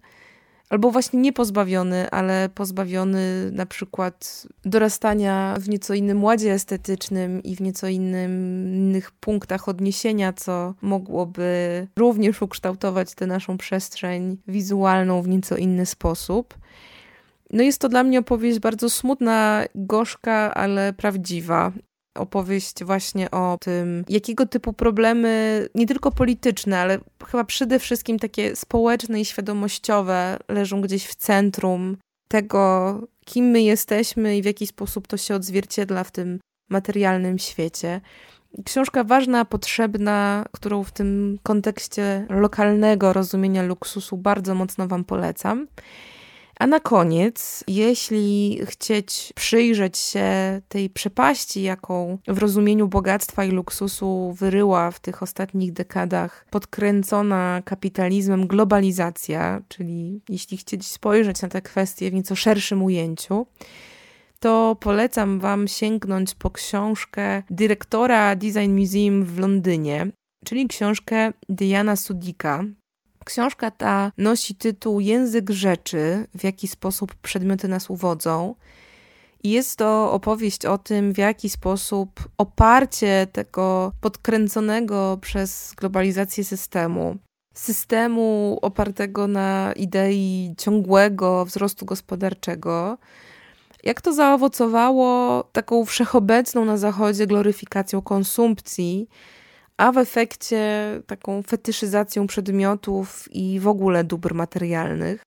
albo 0.72 0.90
właśnie 0.90 1.20
nie 1.20 1.32
pozbawiony, 1.32 2.10
ale 2.10 2.48
pozbawiony 2.54 3.50
na 3.52 3.66
przykład 3.66 4.46
dorastania 4.64 5.56
w 5.60 5.68
nieco 5.68 5.94
innym 5.94 6.24
ładzie 6.24 6.52
estetycznym 6.52 7.42
i 7.42 7.56
w 7.56 7.60
nieco 7.60 7.88
innym, 7.88 8.32
innych 8.66 9.10
punktach 9.10 9.68
odniesienia, 9.68 10.32
co 10.32 10.74
mogłoby 10.82 11.86
również 11.96 12.42
ukształtować 12.42 13.14
tę 13.14 13.26
naszą 13.26 13.58
przestrzeń 13.58 14.36
wizualną 14.48 15.22
w 15.22 15.28
nieco 15.28 15.56
inny 15.56 15.86
sposób. 15.86 16.54
No 17.50 17.62
jest 17.62 17.80
to 17.80 17.88
dla 17.88 18.02
mnie 18.02 18.18
opowieść 18.18 18.58
bardzo 18.58 18.90
smutna, 18.90 19.64
gorzka, 19.74 20.54
ale 20.54 20.92
prawdziwa 20.92 21.72
opowieść 22.14 22.84
właśnie 22.84 23.30
o 23.30 23.58
tym, 23.60 24.04
jakiego 24.08 24.46
typu 24.46 24.72
problemy, 24.72 25.68
nie 25.74 25.86
tylko 25.86 26.10
polityczne, 26.10 26.78
ale 26.78 26.98
chyba 27.26 27.44
przede 27.44 27.78
wszystkim 27.78 28.18
takie 28.18 28.56
społeczne 28.56 29.20
i 29.20 29.24
świadomościowe, 29.24 30.38
leżą 30.48 30.80
gdzieś 30.80 31.06
w 31.06 31.14
centrum 31.14 31.96
tego, 32.28 33.00
kim 33.24 33.44
my 33.44 33.62
jesteśmy 33.62 34.36
i 34.36 34.42
w 34.42 34.44
jaki 34.44 34.66
sposób 34.66 35.06
to 35.06 35.16
się 35.16 35.34
odzwierciedla 35.34 36.04
w 36.04 36.10
tym 36.10 36.38
materialnym 36.70 37.38
świecie. 37.38 38.00
Książka 38.64 39.04
ważna, 39.04 39.44
potrzebna, 39.44 40.44
którą 40.52 40.84
w 40.84 40.92
tym 40.92 41.38
kontekście 41.42 42.26
lokalnego 42.30 43.12
rozumienia 43.12 43.62
luksusu 43.62 44.16
bardzo 44.16 44.54
mocno 44.54 44.88
Wam 44.88 45.04
polecam. 45.04 45.66
A 46.60 46.66
na 46.66 46.80
koniec, 46.80 47.64
jeśli 47.68 48.60
chcieć 48.64 49.32
przyjrzeć 49.36 49.98
się 49.98 50.60
tej 50.68 50.90
przepaści, 50.90 51.62
jaką 51.62 52.18
w 52.28 52.38
rozumieniu 52.38 52.88
bogactwa 52.88 53.44
i 53.44 53.50
luksusu 53.50 54.32
wyryła 54.38 54.90
w 54.90 55.00
tych 55.00 55.22
ostatnich 55.22 55.72
dekadach 55.72 56.46
podkręcona 56.50 57.62
kapitalizmem 57.64 58.46
globalizacja, 58.46 59.62
czyli 59.68 60.20
jeśli 60.28 60.56
chcieć 60.56 60.86
spojrzeć 60.86 61.42
na 61.42 61.48
te 61.48 61.62
kwestie 61.62 62.10
w 62.10 62.14
nieco 62.14 62.36
szerszym 62.36 62.82
ujęciu, 62.82 63.46
to 64.40 64.76
polecam 64.80 65.40
Wam 65.40 65.68
sięgnąć 65.68 66.34
po 66.34 66.50
książkę 66.50 67.42
dyrektora 67.50 68.36
Design 68.36 68.80
Museum 68.80 69.24
w 69.24 69.38
Londynie, 69.38 70.06
czyli 70.44 70.68
książkę 70.68 71.32
Diana 71.48 71.96
Sudika, 71.96 72.64
Książka 73.24 73.70
ta 73.70 74.12
nosi 74.18 74.54
tytuł 74.54 75.00
Język 75.00 75.50
rzeczy, 75.50 76.26
w 76.34 76.44
jaki 76.44 76.68
sposób 76.68 77.14
przedmioty 77.14 77.68
nas 77.68 77.90
uwodzą. 77.90 78.54
I 79.44 79.50
jest 79.50 79.78
to 79.78 80.12
opowieść 80.12 80.66
o 80.66 80.78
tym, 80.78 81.12
w 81.12 81.18
jaki 81.18 81.48
sposób 81.48 82.28
oparcie 82.38 83.26
tego 83.32 83.92
podkręconego 84.00 85.18
przez 85.20 85.74
globalizację 85.76 86.44
systemu, 86.44 87.16
systemu 87.54 88.58
opartego 88.62 89.26
na 89.26 89.72
idei 89.76 90.54
ciągłego 90.58 91.44
wzrostu 91.44 91.86
gospodarczego, 91.86 92.98
jak 93.84 94.00
to 94.00 94.12
zaowocowało 94.12 95.42
taką 95.52 95.84
wszechobecną 95.84 96.64
na 96.64 96.76
Zachodzie 96.76 97.26
gloryfikacją 97.26 98.02
konsumpcji 98.02 99.08
a 99.82 99.92
w 99.92 99.98
efekcie 99.98 100.90
taką 101.06 101.42
fetyszyzacją 101.42 102.26
przedmiotów 102.26 103.28
i 103.30 103.60
w 103.60 103.68
ogóle 103.68 104.04
dóbr 104.04 104.34
materialnych. 104.34 105.22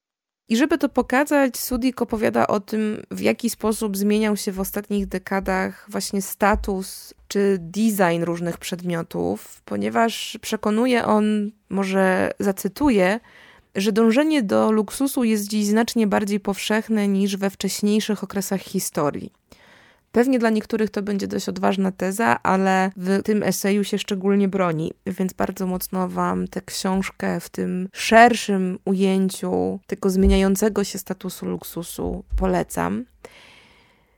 I 0.50 0.58
żeby 0.58 0.78
to 0.78 0.90
pokazać, 0.90 1.58
Sudik 1.58 2.02
opowiada 2.02 2.48
o 2.48 2.60
tym, 2.60 3.02
w 3.12 3.20
jaki 3.20 3.50
sposób 3.50 3.98
zmieniał 3.98 4.38
się 4.38 4.52
w 4.52 4.60
ostatnich 4.60 5.08
dekadach 5.08 5.86
właśnie 5.90 6.22
status 6.22 7.14
czy 7.28 7.58
design 7.60 8.24
różnych 8.24 8.58
przedmiotów, 8.58 9.62
ponieważ 9.66 10.38
przekonuje 10.42 11.06
on, 11.06 11.52
może 11.70 12.32
zacytuję, 12.40 13.20
że 13.76 13.92
dążenie 13.92 14.44
do 14.44 14.72
luksusu 14.72 15.24
jest 15.24 15.48
dziś 15.48 15.66
znacznie 15.66 16.08
bardziej 16.08 16.40
powszechne 16.40 17.08
niż 17.08 17.38
we 17.38 17.50
wcześniejszych 17.50 18.24
okresach 18.24 18.62
historii. 18.62 19.32
Pewnie 20.16 20.40
dla 20.40 20.50
niektórych 20.50 20.90
to 20.90 21.02
będzie 21.02 21.28
dość 21.28 21.50
odważna 21.50 21.92
teza, 21.92 22.44
ale 22.44 22.92
w 22.98 23.22
tym 23.24 23.44
eseju 23.44 23.84
się 23.84 23.98
szczególnie 23.98 24.48
broni, 24.48 24.94
więc 25.06 25.34
bardzo 25.34 25.68
mocno 25.68 26.10
Wam 26.10 26.48
tę 26.48 26.62
książkę 26.62 27.40
w 27.40 27.50
tym 27.50 27.90
szerszym 27.94 28.80
ujęciu 28.86 29.80
tego 29.88 30.10
zmieniającego 30.10 30.84
się 30.84 31.00
statusu 31.00 31.46
luksusu 31.46 32.24
polecam. 32.38 33.06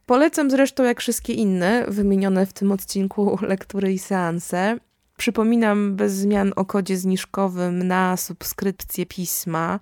Polecam 0.06 0.52
zresztą 0.52 0.84
jak 0.84 1.02
wszystkie 1.02 1.34
inne 1.34 1.86
wymienione 1.88 2.46
w 2.46 2.54
tym 2.54 2.72
odcinku 2.72 3.38
lektury 3.52 3.94
i 3.94 4.00
seanse. 4.00 4.78
Przypominam 5.18 5.96
bez 5.96 6.14
zmian 6.14 6.54
o 6.56 6.66
kodzie 6.66 6.98
zniżkowym 6.98 7.88
na 7.88 8.18
subskrypcję 8.18 9.06
pisma, 9.06 9.80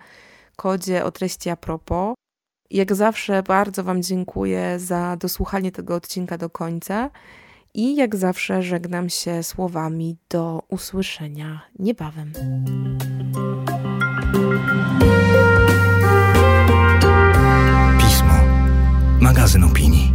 kodzie 0.56 1.06
o 1.06 1.12
treści 1.12 1.50
a 1.50 1.56
propos. 1.56 2.16
Jak 2.72 2.96
zawsze 2.96 3.44
bardzo 3.44 3.84
Wam 3.84 4.04
dziękuję 4.04 4.80
za 4.80 5.18
dosłuchanie 5.18 5.72
tego 5.72 5.96
odcinka 5.96 6.38
do 6.38 6.50
końca 6.50 7.10
i 7.74 7.96
jak 7.96 8.16
zawsze 8.16 8.64
żegnam 8.64 9.10
się 9.10 9.44
słowami 9.44 10.18
do 10.30 10.64
usłyszenia 10.70 11.62
niebawem. 11.80 12.32
Pismo. 18.00 18.34
Magazyn 19.20 19.64
opinii. 19.64 20.15